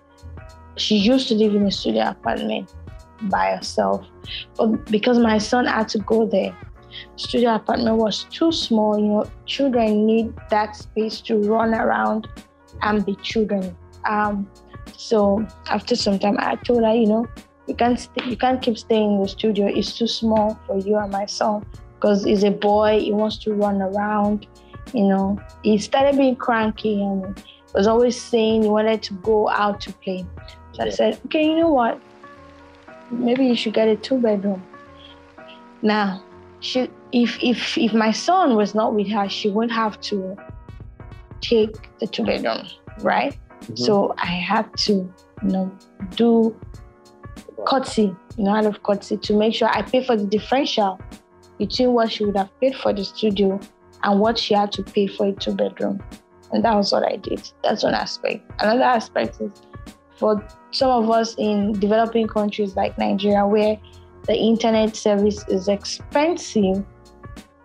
She 0.76 0.96
used 0.96 1.28
to 1.28 1.34
live 1.34 1.54
in 1.54 1.66
a 1.66 1.70
studio 1.70 2.08
apartment 2.08 2.72
by 3.28 3.56
herself 3.56 4.06
but 4.56 4.84
because 4.86 5.18
my 5.18 5.38
son 5.38 5.66
had 5.66 5.88
to 5.88 5.98
go 5.98 6.26
there 6.26 6.56
studio 7.16 7.54
apartment 7.54 7.96
was 7.96 8.24
too 8.24 8.52
small. 8.52 8.98
You 8.98 9.06
know, 9.06 9.30
children 9.46 10.06
need 10.06 10.32
that 10.50 10.76
space 10.76 11.20
to 11.22 11.38
run 11.38 11.74
around 11.74 12.28
and 12.82 13.04
be 13.04 13.14
children. 13.16 13.76
Um, 14.08 14.50
so 14.96 15.46
after 15.66 15.96
some 15.96 16.18
time, 16.18 16.36
I 16.38 16.56
told 16.56 16.84
her, 16.84 16.94
you 16.94 17.06
know, 17.06 17.26
you 17.66 17.74
can't 17.74 17.98
st- 17.98 18.26
you 18.26 18.36
can't 18.36 18.60
keep 18.60 18.76
staying 18.76 19.14
in 19.14 19.22
the 19.22 19.28
studio. 19.28 19.66
It's 19.66 19.96
too 19.96 20.08
small 20.08 20.58
for 20.66 20.78
you 20.78 20.96
and 20.96 21.12
my 21.12 21.26
son 21.26 21.64
because 21.94 22.24
he's 22.24 22.44
a 22.44 22.50
boy. 22.50 23.00
He 23.00 23.12
wants 23.12 23.38
to 23.38 23.54
run 23.54 23.80
around. 23.80 24.46
You 24.92 25.08
know, 25.08 25.38
he 25.62 25.78
started 25.78 26.16
being 26.16 26.36
cranky 26.36 27.00
and 27.00 27.42
was 27.72 27.86
always 27.86 28.20
saying 28.20 28.64
he 28.64 28.68
wanted 28.68 29.02
to 29.04 29.14
go 29.14 29.48
out 29.48 29.80
to 29.82 29.92
play. 29.92 30.26
So 30.72 30.84
I 30.84 30.90
said, 30.90 31.20
okay, 31.26 31.44
you 31.44 31.56
know 31.56 31.68
what? 31.68 32.00
Maybe 33.12 33.46
you 33.46 33.54
should 33.54 33.74
get 33.74 33.88
a 33.88 33.96
two 33.96 34.18
bedroom. 34.18 34.62
Now, 35.82 36.24
she 36.60 36.88
if 37.12 37.38
if 37.42 37.76
if 37.76 37.92
my 37.92 38.10
son 38.10 38.56
was 38.56 38.74
not 38.74 38.94
with 38.94 39.08
her, 39.08 39.28
she 39.28 39.50
wouldn't 39.50 39.72
have 39.72 40.00
to 40.02 40.36
take 41.40 41.90
the 41.98 42.06
two 42.06 42.24
bedroom, 42.24 42.66
right? 43.00 43.38
Mm-hmm. 43.60 43.76
So 43.76 44.14
I 44.16 44.26
had 44.26 44.74
to, 44.78 44.92
you 44.92 45.48
know, 45.48 45.78
do 46.16 46.58
courtesy, 47.66 48.14
you 48.36 48.44
know, 48.44 48.54
out 48.54 48.66
of 48.66 48.82
courtesy 48.82 49.16
to 49.18 49.36
make 49.36 49.54
sure 49.54 49.68
I 49.68 49.82
pay 49.82 50.04
for 50.04 50.16
the 50.16 50.24
differential 50.24 51.00
between 51.58 51.92
what 51.92 52.10
she 52.10 52.24
would 52.24 52.36
have 52.36 52.50
paid 52.60 52.74
for 52.76 52.92
the 52.92 53.04
studio 53.04 53.60
and 54.02 54.20
what 54.20 54.38
she 54.38 54.54
had 54.54 54.72
to 54.72 54.82
pay 54.82 55.06
for 55.06 55.26
a 55.26 55.32
two 55.32 55.54
bedroom. 55.54 56.02
And 56.52 56.64
that 56.64 56.74
was 56.74 56.92
what 56.92 57.04
I 57.04 57.16
did. 57.16 57.50
That's 57.62 57.82
one 57.82 57.94
aspect. 57.94 58.50
Another 58.60 58.82
aspect 58.82 59.40
is 59.40 59.50
for 60.22 60.40
some 60.70 60.90
of 60.90 61.10
us 61.10 61.34
in 61.36 61.72
developing 61.80 62.28
countries 62.28 62.76
like 62.76 62.96
Nigeria, 62.96 63.44
where 63.44 63.76
the 64.28 64.36
internet 64.36 64.94
service 64.94 65.44
is 65.48 65.66
expensive, 65.66 66.84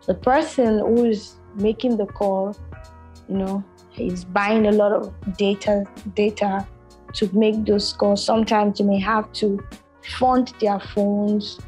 the 0.07 0.15
person 0.15 0.79
who 0.79 1.05
is 1.05 1.35
making 1.53 1.97
the 1.97 2.07
call, 2.07 2.55
you 3.29 3.37
know, 3.37 3.63
is 3.95 4.25
buying 4.25 4.65
a 4.65 4.71
lot 4.71 4.91
of 4.91 5.13
data 5.37 5.83
data 6.15 6.65
to 7.13 7.29
make 7.37 7.63
those 7.65 7.93
calls. 7.93 8.25
Sometimes 8.25 8.79
you 8.79 8.87
may 8.87 8.99
have 8.99 9.31
to 9.33 9.63
fund 10.17 10.51
their 10.59 10.79
phones 10.79 11.59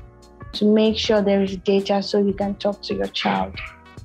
to 0.54 0.66
make 0.66 0.98
sure 0.98 1.22
there 1.22 1.44
is 1.44 1.56
data 1.58 2.02
so 2.02 2.18
you 2.18 2.34
can 2.34 2.56
talk 2.56 2.82
to 2.82 2.96
your 2.96 3.12
child. 3.22 3.54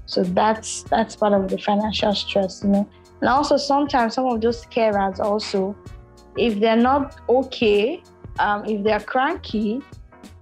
So 0.05 0.23
that's 0.23 0.83
that's 0.83 1.17
part 1.17 1.33
of 1.33 1.49
the 1.49 1.57
financial 1.57 2.15
stress, 2.15 2.63
you 2.63 2.69
know. 2.69 2.89
And 3.21 3.31
also 3.31 3.57
sometimes 3.57 4.17
some 4.17 4.27
of 4.27 4.43
those 4.43 4.67
carers 4.67 5.19
also, 5.19 5.75
if 6.37 6.61
they're 6.61 6.77
not 6.77 7.21
okay, 7.29 8.03
um, 8.39 8.65
if 8.65 8.83
they're 8.83 9.01
cranky, 9.01 9.83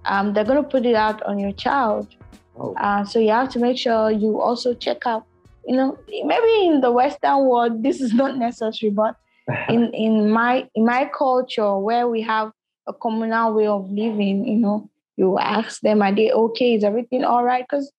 um, 0.05 0.33
they're 0.33 0.43
going 0.43 0.61
to 0.61 0.69
put 0.69 0.85
it 0.85 0.95
out 0.95 1.21
on 1.23 1.39
your 1.39 1.53
child. 1.53 2.15
Oh. 2.57 2.73
Uh, 2.75 3.03
so 3.03 3.19
you 3.19 3.29
have 3.29 3.49
to 3.49 3.59
make 3.59 3.77
sure 3.77 4.11
you 4.11 4.39
also 4.39 4.73
check 4.73 5.05
out 5.05 5.25
you 5.65 5.75
know, 5.75 5.97
maybe 6.07 6.67
in 6.67 6.81
the 6.81 6.91
Western 6.91 7.45
world 7.45 7.83
this 7.83 8.01
is 8.01 8.13
not 8.13 8.37
necessary, 8.37 8.91
but 8.91 9.15
in 9.69 9.93
in 9.93 10.29
my 10.29 10.67
in 10.75 10.85
my 10.85 11.09
culture 11.17 11.77
where 11.77 12.07
we 12.07 12.21
have 12.21 12.51
a 12.87 12.93
communal 12.93 13.53
way 13.53 13.67
of 13.67 13.89
living, 13.89 14.47
you 14.47 14.57
know, 14.57 14.89
you 15.15 15.37
ask 15.39 15.81
them, 15.81 16.01
are 16.01 16.13
they 16.13 16.31
okay? 16.31 16.75
Is 16.75 16.83
everything 16.83 17.23
all 17.23 17.43
right? 17.43 17.65
Because 17.69 17.91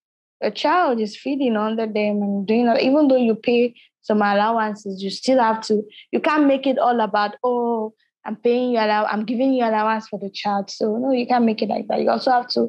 a 0.43 0.51
child 0.51 1.01
is 1.01 1.17
feeding 1.17 1.57
under 1.57 1.87
them 1.87 2.23
and 2.23 2.47
doing 2.47 2.67
that. 2.67 2.83
Even 2.83 3.09
though 3.09 3.17
you 3.17 3.35
pay 3.35 3.75
some 4.05 4.19
allowances, 4.19 5.03
you 5.03 5.11
still 5.11 5.41
have 5.41 5.63
to, 5.63 5.83
you 6.13 6.21
can't 6.21 6.47
make 6.47 6.67
it 6.67 6.79
all 6.79 7.01
about, 7.01 7.37
oh, 7.43 7.95
I'm 8.27 8.37
paying 8.37 8.71
you 8.71 8.79
allow, 8.79 9.07
I'm 9.07 9.25
giving 9.25 9.53
you 9.55 9.65
allowance 9.65 10.09
for 10.09 10.19
the 10.19 10.31
child. 10.31 10.71
So 10.71 10.97
no, 10.99 11.11
you 11.11 11.27
can't 11.27 11.45
make 11.45 11.63
it 11.63 11.71
like 11.71 11.89
that. 11.89 12.01
You 12.01 12.11
also 12.11 12.31
have 12.31 12.49
to, 12.51 12.69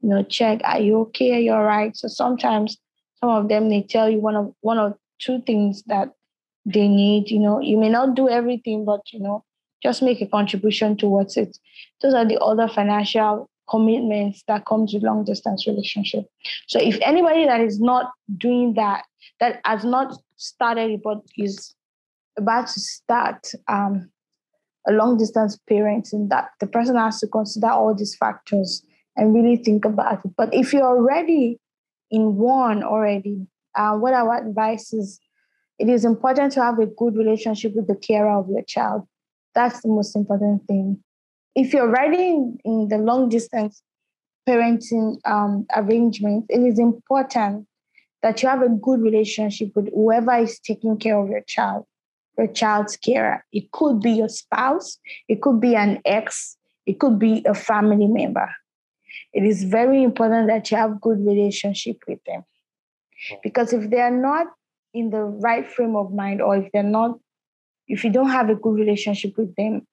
you 0.00 0.08
know, 0.08 0.24
check, 0.24 0.60
are 0.64 0.80
you 0.80 1.00
okay? 1.02 1.36
Are 1.36 1.40
you 1.40 1.52
all 1.52 1.62
right? 1.62 1.96
So 1.96 2.08
sometimes 2.08 2.76
some 3.20 3.30
of 3.30 3.48
them 3.48 3.70
they 3.70 3.82
tell 3.82 4.10
you 4.10 4.18
one 4.18 4.36
of 4.36 4.52
one 4.60 4.78
or 4.78 4.98
two 5.20 5.40
things 5.42 5.84
that 5.84 6.10
they 6.66 6.88
need. 6.88 7.30
You 7.30 7.38
know, 7.38 7.60
you 7.60 7.78
may 7.78 7.88
not 7.88 8.16
do 8.16 8.28
everything, 8.28 8.84
but 8.84 9.00
you 9.12 9.20
know, 9.20 9.44
just 9.82 10.02
make 10.02 10.20
a 10.20 10.26
contribution 10.26 10.96
towards 10.96 11.36
it. 11.36 11.56
Those 12.02 12.14
are 12.14 12.26
the 12.26 12.38
other 12.40 12.68
financial 12.68 13.48
commitments 13.70 14.42
that 14.46 14.66
comes 14.66 14.92
with 14.92 15.02
long 15.02 15.24
distance 15.24 15.66
relationship. 15.66 16.26
So 16.66 16.78
if 16.80 16.98
anybody 17.00 17.46
that 17.46 17.60
is 17.60 17.80
not 17.80 18.10
doing 18.36 18.74
that, 18.74 19.04
that 19.40 19.60
has 19.64 19.84
not 19.84 20.14
started 20.36 21.00
but 21.02 21.18
is 21.36 21.74
about 22.36 22.66
to 22.68 22.80
start 22.80 23.48
um, 23.68 24.10
a 24.86 24.92
long 24.92 25.16
distance 25.16 25.58
parenting, 25.70 26.28
that 26.28 26.50
the 26.60 26.66
person 26.66 26.96
has 26.96 27.20
to 27.20 27.26
consider 27.28 27.68
all 27.68 27.94
these 27.94 28.16
factors 28.16 28.84
and 29.16 29.34
really 29.34 29.56
think 29.56 29.84
about 29.84 30.24
it. 30.24 30.30
But 30.36 30.52
if 30.52 30.72
you're 30.72 30.82
already 30.82 31.58
in 32.10 32.36
one 32.36 32.82
already, 32.82 33.46
uh, 33.76 33.94
what 33.96 34.14
our 34.14 34.46
advice 34.46 34.92
is, 34.92 35.20
it 35.78 35.88
is 35.88 36.04
important 36.04 36.52
to 36.52 36.62
have 36.62 36.78
a 36.78 36.86
good 36.86 37.16
relationship 37.16 37.74
with 37.74 37.86
the 37.86 37.96
carer 37.96 38.38
of 38.38 38.48
your 38.48 38.62
child. 38.62 39.06
That's 39.54 39.80
the 39.82 39.88
most 39.88 40.16
important 40.16 40.66
thing 40.66 41.02
if 41.54 41.72
you're 41.72 41.88
writing 41.88 42.58
in 42.64 42.88
the 42.88 42.98
long 42.98 43.28
distance 43.28 43.82
parenting 44.48 45.18
um, 45.24 45.66
arrangement, 45.74 46.46
it 46.48 46.60
is 46.60 46.78
important 46.78 47.66
that 48.24 48.42
you 48.42 48.48
have 48.48 48.62
a 48.62 48.70
good 48.70 49.02
relationship 49.02 49.76
with 49.76 49.90
whoever 49.92 50.34
is 50.38 50.58
taking 50.58 50.96
care 50.96 51.18
of 51.18 51.28
your 51.28 51.42
child, 51.42 51.84
your 52.38 52.46
child's 52.46 52.96
carer. 52.96 53.44
It 53.52 53.70
could 53.70 54.00
be 54.00 54.12
your 54.12 54.30
spouse, 54.30 54.96
it 55.28 55.42
could 55.42 55.60
be 55.60 55.76
an 55.76 56.00
ex, 56.06 56.56
it 56.86 56.98
could 56.98 57.18
be 57.18 57.44
a 57.44 57.52
family 57.52 58.06
member. 58.06 58.50
It 59.34 59.44
is 59.44 59.64
very 59.64 60.02
important 60.02 60.46
that 60.46 60.70
you 60.70 60.78
have 60.78 61.02
good 61.02 61.18
relationship 61.18 61.98
with 62.08 62.18
them. 62.24 62.44
Because 63.42 63.74
if 63.74 63.90
they 63.90 64.00
are 64.00 64.10
not 64.10 64.46
in 64.94 65.10
the 65.10 65.22
right 65.22 65.70
frame 65.70 65.94
of 65.94 66.10
mind, 66.10 66.40
or 66.40 66.56
if 66.56 66.72
they're 66.72 66.82
not, 66.82 67.18
if 67.88 68.04
you 68.04 68.10
don't 68.10 68.30
have 68.30 68.48
a 68.48 68.54
good 68.54 68.74
relationship 68.74 69.36
with 69.36 69.54
them, 69.54 69.86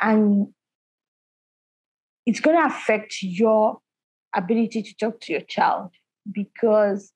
and 0.00 0.48
it's 2.26 2.40
going 2.40 2.56
to 2.56 2.66
affect 2.66 3.22
your 3.22 3.78
ability 4.34 4.82
to 4.82 4.94
talk 4.96 5.20
to 5.20 5.32
your 5.32 5.42
child 5.42 5.92
because 6.30 7.12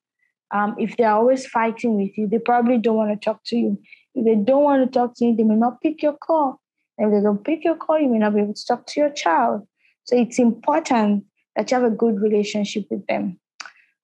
um, 0.51 0.75
if 0.79 0.95
they're 0.97 1.11
always 1.11 1.45
fighting 1.45 1.97
with 1.97 2.17
you, 2.17 2.27
they 2.27 2.39
probably 2.39 2.77
don't 2.77 2.95
want 2.95 3.11
to 3.11 3.23
talk 3.23 3.41
to 3.47 3.57
you. 3.57 3.81
If 4.15 4.25
they 4.25 4.35
don't 4.35 4.63
want 4.63 4.85
to 4.85 4.99
talk 4.99 5.15
to 5.17 5.25
you, 5.25 5.35
they 5.35 5.43
may 5.43 5.55
not 5.55 5.81
pick 5.81 6.01
your 6.01 6.13
call. 6.13 6.61
And 6.97 7.07
if 7.07 7.19
they 7.19 7.23
don't 7.23 7.43
pick 7.43 7.63
your 7.63 7.75
call, 7.75 7.99
you 7.99 8.09
may 8.09 8.17
not 8.17 8.33
be 8.33 8.41
able 8.41 8.53
to 8.53 8.65
talk 8.65 8.87
to 8.87 8.99
your 8.99 9.09
child. 9.09 9.67
So 10.05 10.15
it's 10.15 10.39
important 10.39 11.25
that 11.55 11.69
you 11.69 11.75
have 11.75 11.91
a 11.91 11.95
good 11.95 12.21
relationship 12.21 12.85
with 12.89 13.05
them. 13.07 13.39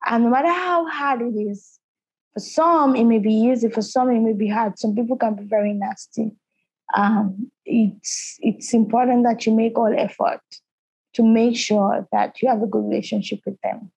And 0.06 0.26
no 0.26 0.30
matter 0.30 0.51
how 0.51 0.88
hard 0.88 1.22
it 1.22 1.36
is, 1.39 1.80
for 2.34 2.39
some 2.39 2.95
it 2.95 3.06
may 3.06 3.20
be 3.20 3.34
easy, 3.34 3.70
for 3.70 3.82
some 3.82 4.10
it 4.10 4.20
may 4.20 4.34
be 4.34 4.49
hard. 4.49 4.78
Some 4.78 4.95
people 4.95 5.18
can 5.18 5.36
be 5.36 5.43
very 5.45 5.74
nasty 5.74 6.32
um, 6.93 7.51
it's 7.66 8.38
it's 8.39 8.74
important 8.74 9.24
that 9.24 9.45
you 9.45 9.54
make 9.54 9.78
all 9.78 9.93
effort 9.97 10.41
to 11.14 11.24
make 11.24 11.56
sure 11.56 12.08
that 12.12 12.41
you 12.41 12.49
have 12.49 12.62
a 12.62 12.68
good 12.68 12.84
relationship 12.84 13.39
with 13.45 13.60
them. 13.62 13.91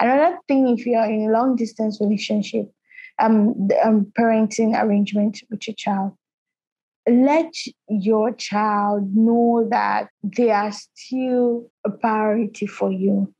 Another 0.00 0.38
thing, 0.48 0.68
if 0.68 0.86
you're 0.86 1.04
in 1.04 1.30
long 1.30 1.56
distance 1.56 2.00
relationship, 2.00 2.72
um, 3.18 3.68
the, 3.68 3.76
um, 3.86 4.10
parenting 4.18 4.80
arrangement 4.80 5.42
with 5.50 5.68
your 5.68 5.74
child, 5.74 6.16
let 7.08 7.52
your 7.88 8.32
child 8.32 9.14
know 9.14 9.66
that 9.70 10.08
they 10.22 10.50
are 10.50 10.72
still 10.72 11.70
a 11.84 11.90
priority 11.90 12.66
for 12.66 12.90
you 12.90 13.32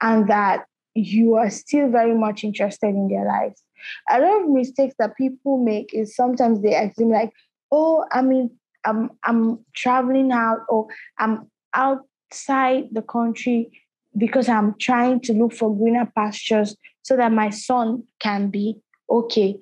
and 0.00 0.28
that 0.28 0.66
you 0.94 1.34
are 1.34 1.50
still 1.50 1.90
very 1.90 2.14
much 2.14 2.44
interested 2.44 2.88
in 2.88 3.08
their 3.08 3.26
lives. 3.26 3.62
A 4.10 4.20
lot 4.20 4.42
of 4.42 4.48
mistakes 4.48 4.94
that 4.98 5.16
people 5.16 5.58
make 5.58 5.92
is 5.92 6.14
sometimes 6.14 6.62
they 6.62 6.74
assume 6.74 7.10
like, 7.10 7.32
oh, 7.70 8.04
I 8.12 8.22
mean, 8.22 8.50
I'm 8.84 9.10
I'm 9.24 9.64
traveling 9.74 10.32
out 10.32 10.60
or 10.68 10.86
I'm 11.18 11.50
outside 11.74 12.84
the 12.92 13.02
country 13.02 13.70
because 14.16 14.48
I'm 14.48 14.74
trying 14.78 15.20
to 15.22 15.32
look 15.32 15.52
for 15.52 15.76
greener 15.76 16.10
pastures 16.14 16.76
so 17.02 17.16
that 17.16 17.32
my 17.32 17.50
son 17.50 18.04
can 18.20 18.50
be 18.50 18.78
okay 19.10 19.58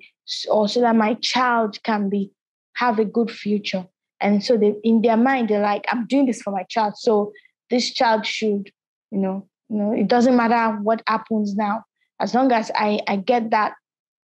or 0.49 0.67
so 0.67 0.81
that 0.81 0.95
my 0.95 1.15
child 1.15 1.81
can 1.83 2.09
be 2.09 2.31
have 2.73 2.99
a 2.99 3.05
good 3.05 3.31
future. 3.31 3.85
And 4.19 4.43
so 4.43 4.57
they 4.57 4.75
in 4.83 5.01
their 5.01 5.17
mind 5.17 5.49
they're 5.49 5.61
like, 5.61 5.85
I'm 5.89 6.07
doing 6.07 6.25
this 6.25 6.41
for 6.41 6.51
my 6.51 6.63
child. 6.63 6.97
So 6.97 7.31
this 7.69 7.91
child 7.91 8.25
should, 8.25 8.71
you 9.11 9.19
know, 9.19 9.47
you 9.69 9.77
know, 9.77 9.91
it 9.91 10.07
doesn't 10.07 10.35
matter 10.35 10.77
what 10.81 11.01
happens 11.07 11.55
now. 11.55 11.83
As 12.19 12.33
long 12.33 12.51
as 12.51 12.71
I, 12.75 12.99
I 13.07 13.17
get 13.17 13.51
that 13.51 13.73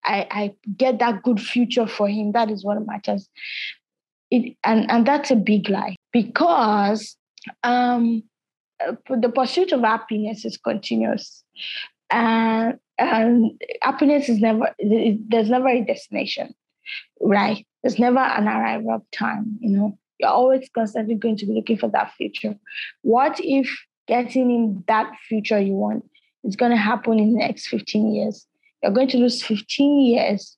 I, 0.06 0.28
I 0.32 0.54
get 0.76 1.00
that 1.00 1.24
good 1.24 1.40
future 1.40 1.88
for 1.88 2.08
him. 2.08 2.34
That 2.34 2.52
is 2.52 2.64
what 2.64 2.86
matters. 2.86 3.30
It, 4.32 4.58
and, 4.64 4.90
and 4.92 5.06
that's 5.06 5.32
a 5.32 5.36
big 5.36 5.70
lie 5.70 5.96
because 6.12 7.16
um, 7.64 8.24
Uh, 8.88 9.16
the 9.16 9.30
pursuit 9.30 9.72
of 9.72 9.82
happiness 9.82 10.46
is 10.46 10.58
continuous. 10.58 11.44
And, 12.10 12.80
and 12.98 13.52
happiness 13.82 14.30
is 14.30 14.40
never, 14.40 14.74
there's 14.80 15.50
never 15.50 15.68
a 15.68 15.82
destination, 15.82 16.54
right? 17.20 17.66
There's 17.82 18.00
never 18.00 18.20
an 18.20 18.48
arrival 18.48 19.06
time, 19.12 19.58
you 19.60 19.76
know. 19.76 19.98
You're 20.20 20.30
always 20.30 20.70
constantly 20.74 21.16
going 21.16 21.38
to 21.38 21.46
be 21.46 21.54
looking 21.54 21.78
for 21.78 21.90
that 21.90 22.14
future. 22.14 22.56
What 23.02 23.40
if 23.40 23.70
getting 24.08 24.52
in 24.52 24.84
that 24.88 25.12
future 25.28 25.60
you 25.60 25.74
want 25.74 26.06
is 26.44 26.56
going 26.56 26.72
to 26.72 26.78
happen 26.78 27.20
in 27.20 27.34
the 27.34 27.40
next 27.40 27.68
15 27.68 28.14
years? 28.14 28.46
you're 28.84 28.92
going 28.92 29.08
to 29.08 29.18
lose 29.18 29.42
15 29.42 30.02
years 30.02 30.58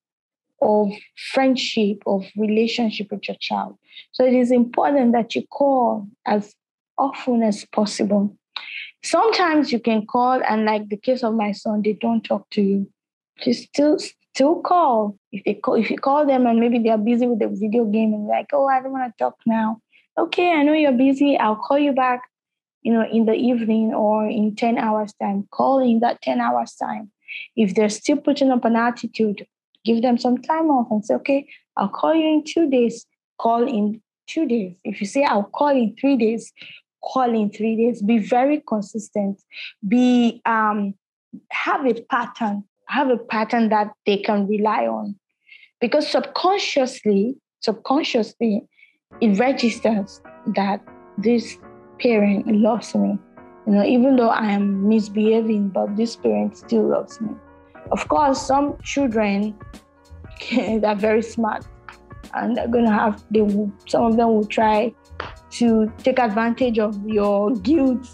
of 0.62 0.90
friendship, 1.32 2.02
of 2.08 2.26
relationship 2.36 3.12
with 3.12 3.28
your 3.28 3.38
child. 3.40 3.78
So 4.12 4.26
it 4.26 4.34
is 4.34 4.52
important 4.52 5.12
that 5.14 5.36
you 5.36 5.46
call 5.48 6.08
as 6.26 6.56
often 6.98 7.44
as 7.44 7.66
possible. 7.66 8.36
Sometimes 9.04 9.72
you 9.72 9.80
can 9.80 10.06
call, 10.06 10.42
and 10.48 10.66
like 10.66 10.90
the 10.90 10.98
case 10.98 11.24
of 11.24 11.34
my 11.36 11.52
son, 11.52 11.82
they 11.84 11.94
don't 11.94 12.24
talk 12.24 12.50
to 12.52 12.62
you. 12.62 12.90
Just 13.44 13.70
still 13.70 13.98
still 14.34 14.62
call. 14.62 15.18
If 15.32 15.44
they 15.44 15.56
call, 15.56 15.76
if 15.76 15.90
you 15.90 15.98
call 15.98 16.26
them 16.26 16.46
and 16.48 16.60
maybe 16.60 16.80
they're 16.80 16.98
busy 16.98 17.28
with 17.28 17.40
the 17.40 17.50
video 17.50 17.86
game 17.86 18.14
and 18.14 18.28
like, 18.28 18.48
oh, 18.54 18.68
I 18.68 18.82
don't 18.82 18.92
want 18.92 19.12
to 19.12 19.24
talk 19.24 19.36
now. 19.46 19.80
Okay, 20.18 20.52
I 20.52 20.64
know 20.64 20.74
you're 20.74 20.92
busy. 20.92 21.38
I'll 21.38 21.58
call 21.58 21.78
you 21.78 21.92
back, 21.92 22.22
you 22.82 22.94
know, 22.94 23.06
in 23.06 23.26
the 23.26 23.34
evening 23.34 23.94
or 23.94 24.26
in 24.26 24.56
10 24.56 24.78
hours 24.78 25.14
time. 25.22 25.48
Call 25.52 25.80
in 25.80 26.00
that 26.00 26.22
10 26.22 26.40
hours 26.40 26.74
time 26.76 27.12
if 27.56 27.76
they're 27.76 27.90
still 27.90 28.18
putting 28.18 28.52
up 28.52 28.66
an 28.66 28.76
attitude, 28.76 29.46
give 29.84 30.02
them 30.02 30.18
some 30.18 30.38
time 30.38 30.70
off 30.70 30.88
and 30.92 31.06
say, 31.06 31.16
okay, 31.16 31.48
I'll 31.78 31.90
call 31.90 32.16
you 32.16 32.28
in 32.28 32.44
two 32.44 32.70
days. 32.70 33.06
Call 33.40 33.68
in 33.68 34.02
two 34.28 34.48
days. 34.48 34.76
If 34.84 35.02
you 35.02 35.08
say, 35.08 35.24
I'll 35.24 35.44
call 35.44 35.70
in 35.70 35.96
three 36.00 36.18
days, 36.18 36.52
call 37.06 37.34
in 37.34 37.50
three 37.50 37.76
days. 37.76 38.02
Be 38.02 38.18
very 38.18 38.62
consistent. 38.68 39.42
Be 39.88 40.42
um, 40.46 40.94
have 41.52 41.86
a 41.86 41.94
pattern. 42.10 42.64
Have 42.88 43.10
a 43.10 43.18
pattern 43.18 43.70
that 43.70 43.92
they 44.06 44.18
can 44.18 44.48
rely 44.48 44.86
on, 44.86 45.16
because 45.82 46.08
subconsciously, 46.08 47.36
subconsciously, 47.62 48.62
it 49.22 49.40
registers 49.40 50.22
that 50.56 50.82
this 51.18 51.58
parent 52.00 52.46
loves 52.48 52.94
me 52.94 53.18
you 53.66 53.74
know, 53.74 53.84
even 53.84 54.16
though 54.16 54.30
I 54.30 54.52
am 54.52 54.88
misbehaving, 54.88 55.70
but 55.70 55.96
this 55.96 56.16
parent 56.16 56.56
still 56.58 56.88
loves 56.88 57.20
me. 57.20 57.32
Of 57.92 58.08
course, 58.08 58.40
some 58.40 58.78
children 58.84 59.56
are 60.84 60.96
very 60.96 61.24
smart 61.24 61.66
and 62.34 62.56
they're 62.56 62.68
gonna 62.68 62.92
have 62.92 63.24
they 63.32 63.42
will, 63.42 63.72
some 63.88 64.04
of 64.04 64.18
them 64.18 64.28
will 64.30 64.46
try 64.46 64.94
to 65.58 65.92
take 66.00 66.20
advantage 66.20 66.80
of 66.80 67.08
your 67.08 67.52
guilt. 67.56 68.08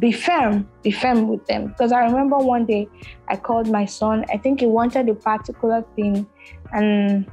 Be 0.00 0.10
firm, 0.10 0.68
be 0.82 0.90
firm 0.90 1.28
with 1.28 1.46
them. 1.46 1.68
Because 1.68 1.92
I 1.92 2.04
remember 2.04 2.38
one 2.38 2.66
day 2.66 2.88
I 3.28 3.36
called 3.36 3.70
my 3.70 3.84
son, 3.84 4.24
I 4.32 4.36
think 4.36 4.60
he 4.60 4.66
wanted 4.66 5.08
a 5.08 5.14
particular 5.14 5.84
thing, 5.94 6.26
and 6.72 7.30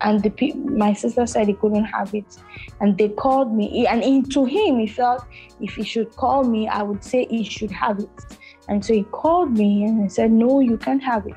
and 0.00 0.20
the 0.20 0.52
my 0.54 0.92
sister 0.92 1.26
said 1.26 1.46
he 1.46 1.54
couldn't 1.54 1.84
have 1.84 2.12
it 2.12 2.36
and 2.80 2.98
they 2.98 3.08
called 3.08 3.54
me 3.54 3.86
and 3.86 4.02
into 4.02 4.44
him 4.44 4.80
he 4.80 4.86
felt 4.88 5.24
if 5.60 5.76
he 5.76 5.84
should 5.84 6.10
call 6.16 6.42
me 6.42 6.66
i 6.66 6.82
would 6.82 7.04
say 7.04 7.24
he 7.30 7.44
should 7.44 7.70
have 7.70 8.00
it 8.00 8.36
And 8.68 8.84
so 8.84 8.94
he 8.94 9.02
called 9.04 9.52
me 9.52 9.84
and 9.84 10.02
he 10.02 10.08
said, 10.08 10.30
No, 10.30 10.60
you 10.60 10.76
can't 10.76 11.02
have 11.02 11.26
it. 11.26 11.36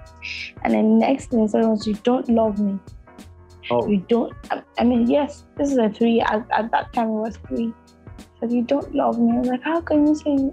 And 0.64 0.74
then 0.74 1.00
next 1.00 1.32
thing 1.32 1.42
he 1.42 1.48
said 1.48 1.66
was, 1.66 1.88
You 1.88 1.96
don't 1.96 2.30
love 2.30 2.60
me. 2.60 2.80
Oh. 3.72 3.88
You 3.88 4.06
don't, 4.08 4.34
I, 4.52 4.62
I 4.80 4.84
mean, 4.84 5.10
yes, 5.10 5.46
this 5.58 5.72
is 5.72 5.78
a 5.78 5.90
three. 5.90 6.22
At, 6.22 6.46
at 6.52 6.72
that 6.72 6.94
time, 6.94 7.10
it 7.10 7.12
was 7.12 7.38
three. 7.48 7.74
Said, 8.40 8.52
You 8.52 8.62
don't 8.62 8.94
love 8.94 9.20
me. 9.20 9.36
I 9.36 9.40
was 9.40 9.48
like, 9.48 9.64
How 9.64 9.82
can 9.82 10.08
you 10.08 10.16
say, 10.16 10.52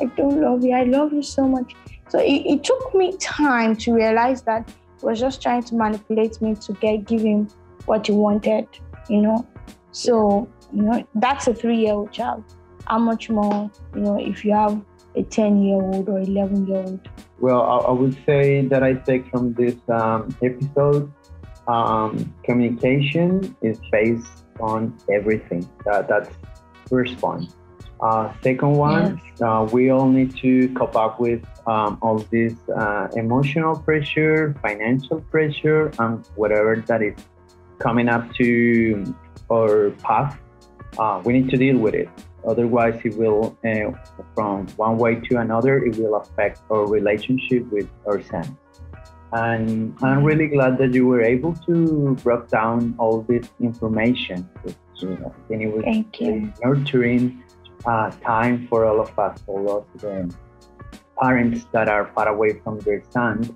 I 0.00 0.06
don't 0.16 0.40
love 0.40 0.64
you? 0.64 0.72
I 0.72 0.84
love 0.84 1.12
you 1.12 1.22
so 1.22 1.46
much. 1.46 1.74
So 2.08 2.18
it, 2.18 2.42
it 2.46 2.64
took 2.64 2.94
me 2.94 3.16
time 3.18 3.76
to 3.76 3.92
realize 3.92 4.42
that 4.42 4.68
he 5.00 5.06
was 5.06 5.20
just 5.20 5.42
trying 5.42 5.62
to 5.64 5.74
manipulate 5.74 6.40
me 6.40 6.54
to 6.54 6.72
get 6.74 7.04
give 7.04 7.22
him 7.22 7.48
what 7.86 8.06
he 8.06 8.12
wanted, 8.12 8.66
you 9.08 9.20
know. 9.20 9.46
So, 9.92 10.48
you 10.72 10.82
know, 10.82 11.06
that's 11.14 11.46
a 11.48 11.54
three 11.54 11.78
year 11.78 11.94
old 11.94 12.12
child. 12.12 12.44
How 12.86 12.98
much 12.98 13.30
more, 13.30 13.70
you 13.94 14.02
know, 14.02 14.18
if 14.18 14.44
you 14.44 14.52
have 14.52 14.82
a 15.16 15.22
10 15.22 15.62
year 15.62 15.76
old 15.76 16.08
or 16.08 16.18
11 16.18 16.66
year 16.66 16.78
old? 16.78 17.08
Well, 17.40 17.62
I, 17.62 17.76
I, 17.88 17.90
would 17.92 18.16
say 18.26 18.66
that 18.66 18.82
I 18.82 18.94
take 18.94 19.28
from 19.30 19.54
this 19.54 19.76
um, 19.88 20.36
episode 20.42 21.12
um, 21.68 22.34
communication 22.44 23.56
is 23.62 23.78
based 23.90 24.44
on 24.60 24.96
everything. 25.12 25.68
That, 25.84 26.08
that's 26.08 26.30
first 26.88 27.20
one. 27.22 27.48
Uh, 28.00 28.32
second 28.42 28.72
one, 28.72 29.20
yes. 29.24 29.42
uh, 29.42 29.66
we 29.72 29.90
all 29.90 30.08
need 30.08 30.36
to 30.36 30.68
cope 30.74 30.96
up 30.96 31.18
with 31.20 31.42
um, 31.66 31.96
all 32.02 32.18
this 32.30 32.52
uh, 32.76 33.08
emotional 33.16 33.76
pressure, 33.78 34.54
financial 34.60 35.20
pressure, 35.30 35.90
and 35.98 36.26
whatever 36.34 36.84
that 36.86 37.02
is 37.02 37.14
coming 37.78 38.08
up 38.08 38.30
to 38.34 39.14
our 39.50 39.90
path. 40.02 40.38
Uh, 40.98 41.22
we 41.24 41.32
need 41.32 41.48
to 41.48 41.56
deal 41.56 41.78
with 41.78 41.94
it. 41.94 42.08
Otherwise, 42.46 43.00
it 43.04 43.16
will, 43.16 43.56
uh, 43.64 43.90
from 44.34 44.66
one 44.76 44.98
way 44.98 45.14
to 45.14 45.38
another, 45.38 45.82
it 45.84 45.96
will 45.96 46.16
affect 46.16 46.60
our 46.70 46.86
relationship 46.86 47.64
with 47.72 47.88
ourselves. 48.06 48.50
And 49.32 49.96
I'm 50.02 50.22
really 50.22 50.46
glad 50.46 50.78
that 50.78 50.94
you 50.94 51.06
were 51.06 51.22
able 51.22 51.54
to 51.66 52.16
break 52.22 52.48
down 52.48 52.94
all 52.98 53.22
this 53.22 53.48
information. 53.60 54.48
Which, 54.62 54.76
you 54.98 55.08
know, 55.10 55.34
it 55.50 55.74
was 55.74 55.84
Thank 55.84 56.20
you. 56.20 56.52
nurturing 56.62 57.42
uh, 57.84 58.10
time 58.22 58.66
for 58.68 58.84
all 58.86 59.00
of 59.00 59.18
us, 59.18 59.42
all 59.46 59.78
of 59.78 60.00
the 60.00 60.32
parents 61.20 61.66
that 61.72 61.88
are 61.88 62.10
far 62.14 62.28
away 62.28 62.60
from 62.62 62.78
their 62.80 63.02
sons. 63.10 63.50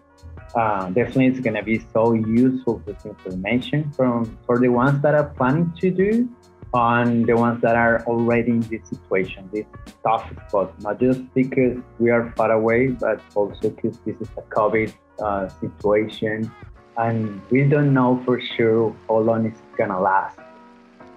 Uh, 0.54 0.88
definitely, 0.90 1.26
it's 1.26 1.40
going 1.40 1.54
to 1.54 1.62
be 1.62 1.78
so 1.92 2.14
useful 2.14 2.82
this 2.86 3.04
information 3.04 3.92
from 3.92 4.38
for 4.46 4.58
the 4.58 4.68
ones 4.68 5.00
that 5.02 5.14
are 5.14 5.28
planning 5.36 5.72
to 5.78 5.90
do 5.90 6.28
on 6.74 7.22
the 7.22 7.36
ones 7.36 7.60
that 7.62 7.76
are 7.76 8.04
already 8.06 8.52
in 8.52 8.60
this 8.60 8.86
situation, 8.88 9.48
this 9.52 9.66
tough 10.04 10.30
spot, 10.48 10.80
not 10.82 11.00
just 11.00 11.22
because 11.34 11.78
we 11.98 12.10
are 12.10 12.32
far 12.36 12.52
away, 12.52 12.88
but 12.88 13.20
also 13.34 13.70
because 13.70 13.98
this 14.00 14.16
is 14.20 14.28
a 14.36 14.42
COVID 14.42 14.92
uh, 15.20 15.48
situation 15.60 16.50
and 16.98 17.40
we 17.50 17.62
don't 17.62 17.94
know 17.94 18.20
for 18.24 18.40
sure 18.40 18.94
how 19.08 19.18
long 19.18 19.46
it's 19.46 19.62
gonna 19.76 20.00
last. 20.00 20.38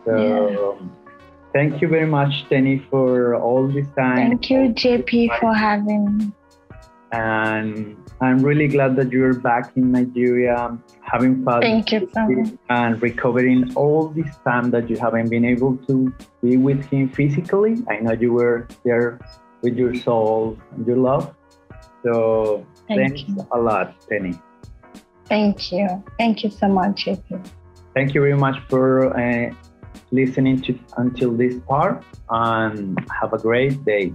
So 0.05 0.15
yeah. 0.15 0.87
thank 1.53 1.81
you 1.81 1.87
very 1.87 2.05
much, 2.05 2.45
Tenny, 2.49 2.85
for 2.89 3.35
all 3.35 3.67
this 3.67 3.87
time. 3.97 4.29
Thank 4.29 4.49
you, 4.49 4.69
JP, 4.73 5.39
for 5.39 5.53
having 5.53 6.17
me. 6.17 6.31
And 7.11 7.97
I'm 8.21 8.39
really 8.39 8.67
glad 8.67 8.95
that 8.97 9.11
you're 9.11 9.33
back 9.33 9.75
in 9.75 9.91
Nigeria, 9.91 10.77
having 11.01 11.43
fun. 11.43 11.61
Thank 11.61 11.91
you 11.91 12.09
so 12.13 12.27
much. 12.27 12.53
And 12.69 13.01
recovering 13.01 13.75
all 13.75 14.07
this 14.07 14.33
time 14.45 14.71
that 14.71 14.89
you 14.89 14.97
haven't 14.97 15.29
been 15.29 15.43
able 15.43 15.75
to 15.87 16.13
be 16.41 16.57
with 16.57 16.85
him 16.85 17.09
physically. 17.09 17.83
I 17.89 17.97
know 17.97 18.13
you 18.13 18.31
were 18.31 18.67
there 18.85 19.19
with 19.61 19.75
your 19.75 19.93
soul 19.95 20.57
and 20.71 20.87
your 20.87 20.97
love. 20.97 21.35
So 22.03 22.65
Thank 22.95 23.17
thanks 23.17 23.29
you. 23.29 23.47
a 23.51 23.59
lot, 23.59 23.95
Penny. 24.09 24.33
Thank 25.25 25.71
you. 25.71 26.03
Thank 26.17 26.43
you 26.43 26.49
so 26.49 26.67
much, 26.67 27.05
JP. 27.05 27.45
Thank 27.93 28.13
you 28.13 28.21
very 28.21 28.37
much 28.37 28.57
for 28.69 29.17
uh, 29.17 29.53
listening 30.11 30.61
to 30.61 30.77
until 30.97 31.31
this 31.31 31.55
part 31.67 32.03
and 32.29 32.97
have 33.19 33.33
a 33.33 33.37
great 33.37 33.83
day. 33.85 34.13